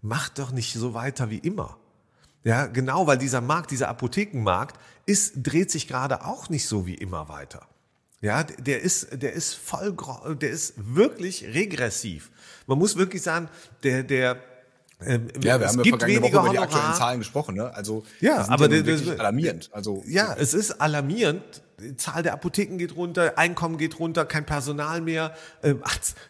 macht 0.04 0.38
doch 0.38 0.52
nicht 0.52 0.74
so 0.74 0.94
weiter 0.94 1.32
wie 1.32 1.40
immer. 1.40 1.78
Ja, 2.44 2.68
genau, 2.68 3.08
weil 3.08 3.18
dieser 3.18 3.42
Markt, 3.42 3.72
dieser 3.72 3.90
Apothekenmarkt 3.90 4.78
ist, 5.08 5.34
dreht 5.38 5.72
sich 5.72 5.88
gerade 5.88 6.26
auch 6.26 6.50
nicht 6.50 6.68
so 6.68 6.86
wie 6.86 6.94
immer 6.94 7.28
weiter. 7.28 7.68
Ja, 8.24 8.42
der 8.44 8.82
ist, 8.82 9.22
der 9.22 9.34
ist 9.34 9.54
voll, 9.54 9.94
der 10.42 10.50
ist 10.50 10.76
wirklich 10.78 11.44
regressiv. 11.44 12.32
Man 12.68 12.80
muss 12.80 12.96
wirklich 12.96 13.22
sagen, 13.22 13.50
der, 13.84 14.04
der, 14.04 14.38
ähm, 15.02 15.28
ja, 15.42 15.60
wir 15.60 15.68
haben 15.68 15.84
ja 15.84 15.90
vergangene 15.90 16.22
Woche 16.22 16.38
über 16.38 16.50
die 16.52 16.58
aktuellen 16.58 16.94
Zahlen 16.94 17.20
gesprochen, 17.20 17.56
ne? 17.56 17.76
Also 17.76 18.06
ja, 18.22 18.48
aber 18.48 18.72
ja 18.72 18.82
das, 18.82 19.02
ist 19.02 19.20
alarmierend. 19.20 19.70
Also 19.74 20.04
ja, 20.08 20.34
es 20.40 20.54
ist 20.54 20.72
alarmierend, 20.80 21.44
die 21.80 21.98
Zahl 21.98 22.24
der 22.24 22.34
Apotheken 22.34 22.78
geht 22.78 22.96
runter, 22.96 23.38
Einkommen 23.38 23.78
geht 23.78 24.00
runter, 24.00 24.26
kein 24.26 24.46
Personal 24.46 25.02
mehr, 25.02 25.36
ähm, 25.64 25.82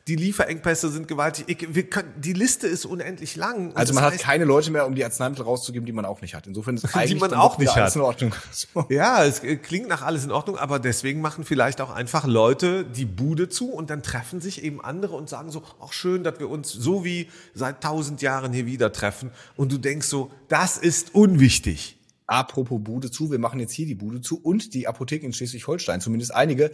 die 0.08 0.16
Lieferengpässe 0.16 0.90
sind 0.90 1.08
gewaltig. 1.08 1.46
Ich, 1.48 1.76
wir 1.76 1.90
können, 1.90 2.14
die 2.18 2.34
Liste 2.34 2.68
ist 2.68 2.86
unendlich 2.86 3.36
lang. 3.36 3.76
Also 3.76 3.94
man 3.94 4.04
hat 4.04 4.20
keine 4.20 4.46
Leute 4.46 4.72
mehr, 4.72 4.86
um 4.86 4.96
die 4.96 5.04
Arzneimittel 5.04 5.46
rauszugeben, 5.46 5.86
die 5.86 5.92
man 5.92 6.06
auch 6.06 6.22
nicht 6.22 6.34
hat. 6.36 6.48
Insofern 6.48 6.76
ist 6.76 6.86
eigentlich 6.96 7.14
die 7.14 7.20
man 7.20 7.34
auch 7.34 7.58
nicht 7.58 7.76
hat. 7.76 7.96
in 7.96 8.02
Ordnung. 8.02 8.34
Ja, 8.90 9.24
es 9.24 9.42
klingt 9.62 9.88
nach 9.88 10.02
alles 10.02 10.24
in 10.24 10.32
Ordnung, 10.32 10.58
aber 10.58 10.80
deswegen 10.80 11.22
machen 11.22 11.46
vielleicht 11.46 11.82
auch 11.82 11.90
einfach 11.90 12.26
Leute 12.26 12.84
die 12.84 13.06
Bude 13.06 13.50
zu 13.50 13.72
und 13.72 13.90
dann 13.90 14.04
treffen 14.04 14.42
sich 14.42 14.64
eben 14.64 14.84
andere 14.84 15.16
und 15.16 15.30
sagen 15.30 15.52
so, 15.52 15.64
auch 15.80 15.94
schön, 15.94 16.24
dass 16.24 16.40
wir 16.40 16.50
uns 16.50 16.72
so 16.72 17.06
wie 17.06 17.30
seit 17.54 17.82
tausend 17.82 18.22
Jahren 18.22 18.54
hier 18.54 18.66
wieder 18.66 18.92
treffen. 18.92 19.32
Und 19.56 19.72
du 19.72 19.78
denkst 19.78 20.08
so, 20.08 20.32
das 20.48 20.78
ist 20.78 21.16
unwichtig. 21.16 21.98
Apropos 22.28 22.80
Bude 22.82 23.12
zu, 23.12 23.32
wir 23.32 23.40
machen 23.40 23.60
jetzt 23.60 23.74
hier 23.74 23.86
die 23.86 23.96
Bude 23.96 24.22
zu 24.22 24.42
und 24.42 24.74
die 24.74 24.88
Apotheken 24.88 25.28
in 25.28 25.34
Schleswig-Holstein, 25.34 26.02
zumindest 26.02 26.34
einige, 26.34 26.72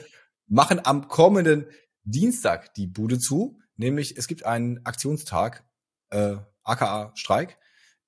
machen 0.48 0.80
am 0.84 1.08
kommenden 1.08 1.66
Dienstag 2.04 2.74
die 2.76 2.88
Bude 2.88 3.20
zu. 3.20 3.60
Nämlich 3.78 4.18
es 4.18 4.28
gibt 4.28 4.46
einen 4.46 4.86
Aktionstag, 4.86 5.64
äh, 6.10 6.38
aka 6.64 7.12
Streik. 7.16 7.58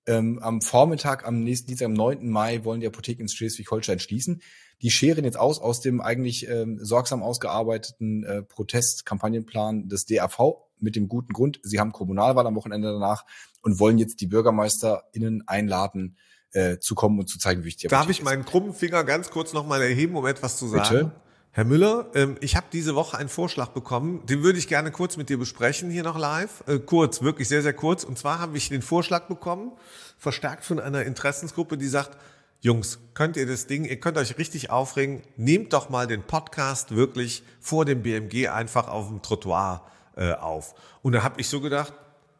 Ähm, 0.07 0.39
am 0.39 0.61
Vormittag, 0.61 1.27
am 1.27 1.43
nächsten 1.43 1.67
Dienstag, 1.67 1.85
am 1.85 1.93
9. 1.93 2.27
Mai, 2.27 2.63
wollen 2.63 2.81
die 2.81 2.87
Apotheken 2.87 3.21
in 3.21 3.29
Schleswig-Holstein 3.29 3.99
schließen. 3.99 4.41
Die 4.81 4.89
scheren 4.89 5.25
jetzt 5.25 5.37
aus 5.37 5.59
aus 5.59 5.79
dem 5.79 6.01
eigentlich 6.01 6.47
ähm, 6.49 6.79
sorgsam 6.81 7.21
ausgearbeiteten 7.21 8.23
äh, 8.23 8.41
Protestkampagnenplan 8.41 9.89
des 9.89 10.05
DAV 10.05 10.71
mit 10.81 10.95
dem 10.95 11.07
guten 11.07 11.33
Grund, 11.33 11.59
sie 11.63 11.79
haben 11.79 11.91
Kommunalwahl 11.91 12.47
am 12.47 12.55
Wochenende 12.55 12.91
danach 12.91 13.25
und 13.61 13.79
wollen 13.79 13.97
jetzt 13.97 14.19
die 14.21 14.27
BürgermeisterInnen 14.27 15.47
einladen, 15.47 16.17
äh, 16.53 16.79
zu 16.79 16.95
kommen 16.95 17.19
und 17.19 17.27
zu 17.27 17.39
zeigen, 17.39 17.61
wie 17.61 17.65
wichtig 17.65 17.89
Darf 17.89 18.09
ich 18.09 18.23
meinen 18.23 18.45
krummen 18.45 18.73
Finger 18.73 19.03
ganz 19.03 19.29
kurz 19.29 19.53
nochmal 19.53 19.81
erheben, 19.81 20.15
um 20.15 20.25
etwas 20.25 20.57
zu 20.57 20.67
sagen? 20.67 20.89
Bitte? 20.89 21.11
Herr 21.53 21.65
Müller, 21.65 22.09
ähm, 22.15 22.37
ich 22.39 22.55
habe 22.55 22.67
diese 22.71 22.95
Woche 22.95 23.17
einen 23.17 23.27
Vorschlag 23.27 23.69
bekommen, 23.69 24.25
den 24.25 24.41
würde 24.41 24.57
ich 24.57 24.69
gerne 24.69 24.89
kurz 24.89 25.17
mit 25.17 25.27
dir 25.27 25.37
besprechen, 25.37 25.91
hier 25.91 26.03
noch 26.03 26.17
live. 26.17 26.63
Äh, 26.65 26.79
kurz, 26.79 27.21
wirklich 27.21 27.49
sehr, 27.49 27.61
sehr 27.61 27.73
kurz. 27.73 28.05
Und 28.05 28.17
zwar 28.17 28.39
habe 28.39 28.55
ich 28.55 28.69
den 28.69 28.81
Vorschlag 28.81 29.27
bekommen, 29.27 29.73
verstärkt 30.17 30.63
von 30.63 30.79
einer 30.79 31.03
Interessensgruppe, 31.03 31.77
die 31.77 31.87
sagt, 31.87 32.17
Jungs, 32.61 32.99
könnt 33.15 33.35
ihr 33.35 33.47
das 33.47 33.67
Ding, 33.67 33.83
ihr 33.83 33.99
könnt 33.99 34.17
euch 34.17 34.37
richtig 34.37 34.69
aufregen, 34.69 35.23
nehmt 35.35 35.73
doch 35.73 35.89
mal 35.89 36.07
den 36.07 36.23
Podcast 36.23 36.95
wirklich 36.95 37.43
vor 37.59 37.83
dem 37.83 38.01
BMG 38.01 38.47
einfach 38.47 38.87
auf 38.87 39.09
dem 39.09 39.21
Trottoir 39.21 39.85
äh, 40.15 40.31
auf. 40.33 40.73
Und 41.01 41.13
da 41.13 41.23
habe 41.23 41.41
ich 41.41 41.49
so 41.49 41.59
gedacht, 41.59 41.91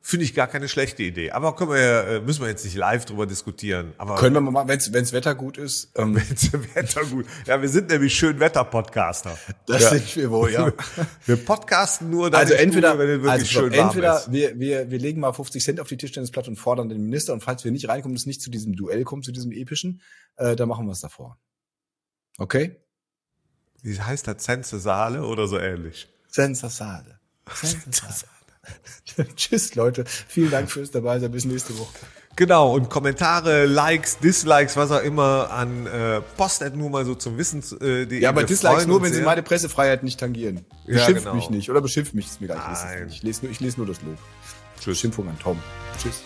Finde 0.03 0.25
ich 0.25 0.33
gar 0.33 0.47
keine 0.47 0.67
schlechte 0.67 1.03
Idee. 1.03 1.29
Aber 1.29 1.55
können 1.55 1.69
wir, 1.69 2.07
äh, 2.07 2.21
müssen 2.21 2.41
wir 2.41 2.49
jetzt 2.49 2.65
nicht 2.65 2.75
live 2.75 3.05
drüber 3.05 3.27
diskutieren. 3.27 3.93
Aber 3.99 4.15
können 4.15 4.33
wir 4.33 4.41
mal, 4.41 4.67
wenn's 4.67 4.91
wenn's 4.91 5.13
Wetter 5.13 5.35
gut 5.35 5.59
ist. 5.59 5.91
Ähm. 5.95 6.15
Wenn's 6.15 6.51
Wetter 6.51 7.05
gut. 7.05 7.27
Ja, 7.45 7.61
wir 7.61 7.69
sind 7.69 7.89
nämlich 7.89 8.15
schön 8.15 8.39
Wetter-Podcaster. 8.39 9.37
Das 9.67 9.83
ja. 9.83 9.89
sind 9.91 10.15
wir 10.15 10.31
wohl, 10.31 10.51
ja. 10.51 10.71
Wir 11.25 11.35
podcasten 11.37 12.09
nur 12.09 12.31
dann 12.31 12.41
also 12.41 12.55
entweder, 12.55 12.95
Studio, 12.95 12.99
wenn 12.99 13.09
es 13.09 13.21
wirklich 13.21 13.31
also 13.31 13.45
schön 13.45 13.73
entweder 13.73 14.07
warm 14.09 14.17
ist. 14.17 14.31
wir, 14.31 14.59
wir, 14.59 14.89
wir 14.89 14.99
legen 14.99 15.21
mal 15.21 15.33
50 15.33 15.63
Cent 15.63 15.79
auf 15.79 15.87
die 15.87 15.97
Tischtennisplatte 15.97 16.49
und 16.49 16.55
fordern 16.55 16.89
den 16.89 17.01
Minister 17.01 17.33
und 17.33 17.43
falls 17.43 17.63
wir 17.63 17.71
nicht 17.71 17.87
reinkommen, 17.87 18.15
es 18.15 18.25
nicht 18.25 18.41
zu 18.41 18.49
diesem 18.49 18.75
Duell 18.75 19.03
kommt, 19.03 19.23
zu 19.25 19.31
diesem 19.31 19.51
epischen, 19.51 20.01
äh, 20.37 20.55
dann 20.55 20.67
machen 20.67 20.87
wir 20.87 20.93
es 20.93 21.01
davor. 21.01 21.37
Okay? 22.39 22.75
Wie 23.83 23.99
heißt 23.99 24.27
das? 24.27 24.37
Zense 24.37 24.79
Saale 24.79 25.23
oder 25.25 25.47
so 25.47 25.59
ähnlich? 25.59 26.07
Sensasale. 26.27 27.19
Sensasale. 27.53 28.31
Tschüss, 29.36 29.75
Leute. 29.75 30.05
Vielen 30.05 30.51
Dank 30.51 30.71
fürs 30.71 30.91
dabei 30.91 31.19
sein. 31.19 31.31
Bis 31.31 31.45
nächste 31.45 31.77
Woche. 31.77 31.97
Genau, 32.36 32.73
und 32.73 32.89
Kommentare, 32.89 33.65
Likes, 33.65 34.19
Dislikes, 34.19 34.77
was 34.77 34.91
auch 34.91 35.01
immer 35.01 35.51
an 35.51 35.86
äh, 35.86 36.21
Post 36.38 36.63
nur 36.75 36.89
mal 36.89 37.05
so 37.05 37.13
zum 37.13 37.38
Wissen. 37.38 37.62
Äh, 37.81 38.03
Ja, 38.19 38.29
aber 38.29 38.43
Dislikes 38.43 38.88
nur, 38.88 39.01
wenn 39.03 39.12
sie 39.12 39.21
meine 39.21 39.43
Pressefreiheit 39.43 40.03
nicht 40.03 40.19
tangieren. 40.19 40.65
Ja, 40.86 40.93
Beschimpft 40.93 41.23
genau. 41.23 41.36
mich 41.36 41.49
nicht 41.49 41.69
oder 41.69 41.81
beschimpft 41.81 42.13
mich, 42.13 42.27
ist 42.27 42.41
mir 42.41 42.47
gar 42.47 42.69
nicht. 42.69 42.81
Nein. 42.84 43.07
Ich 43.10 43.21
lese 43.21 43.43
nur, 43.43 43.51
ich 43.51 43.60
lese 43.60 43.77
nur 43.77 43.88
das 43.88 44.01
Lob. 44.01 44.17
Tschüss. 44.79 44.99
Schimpfung 44.99 45.27
an 45.27 45.38
Tom. 45.39 45.60
Tschüss. 46.01 46.23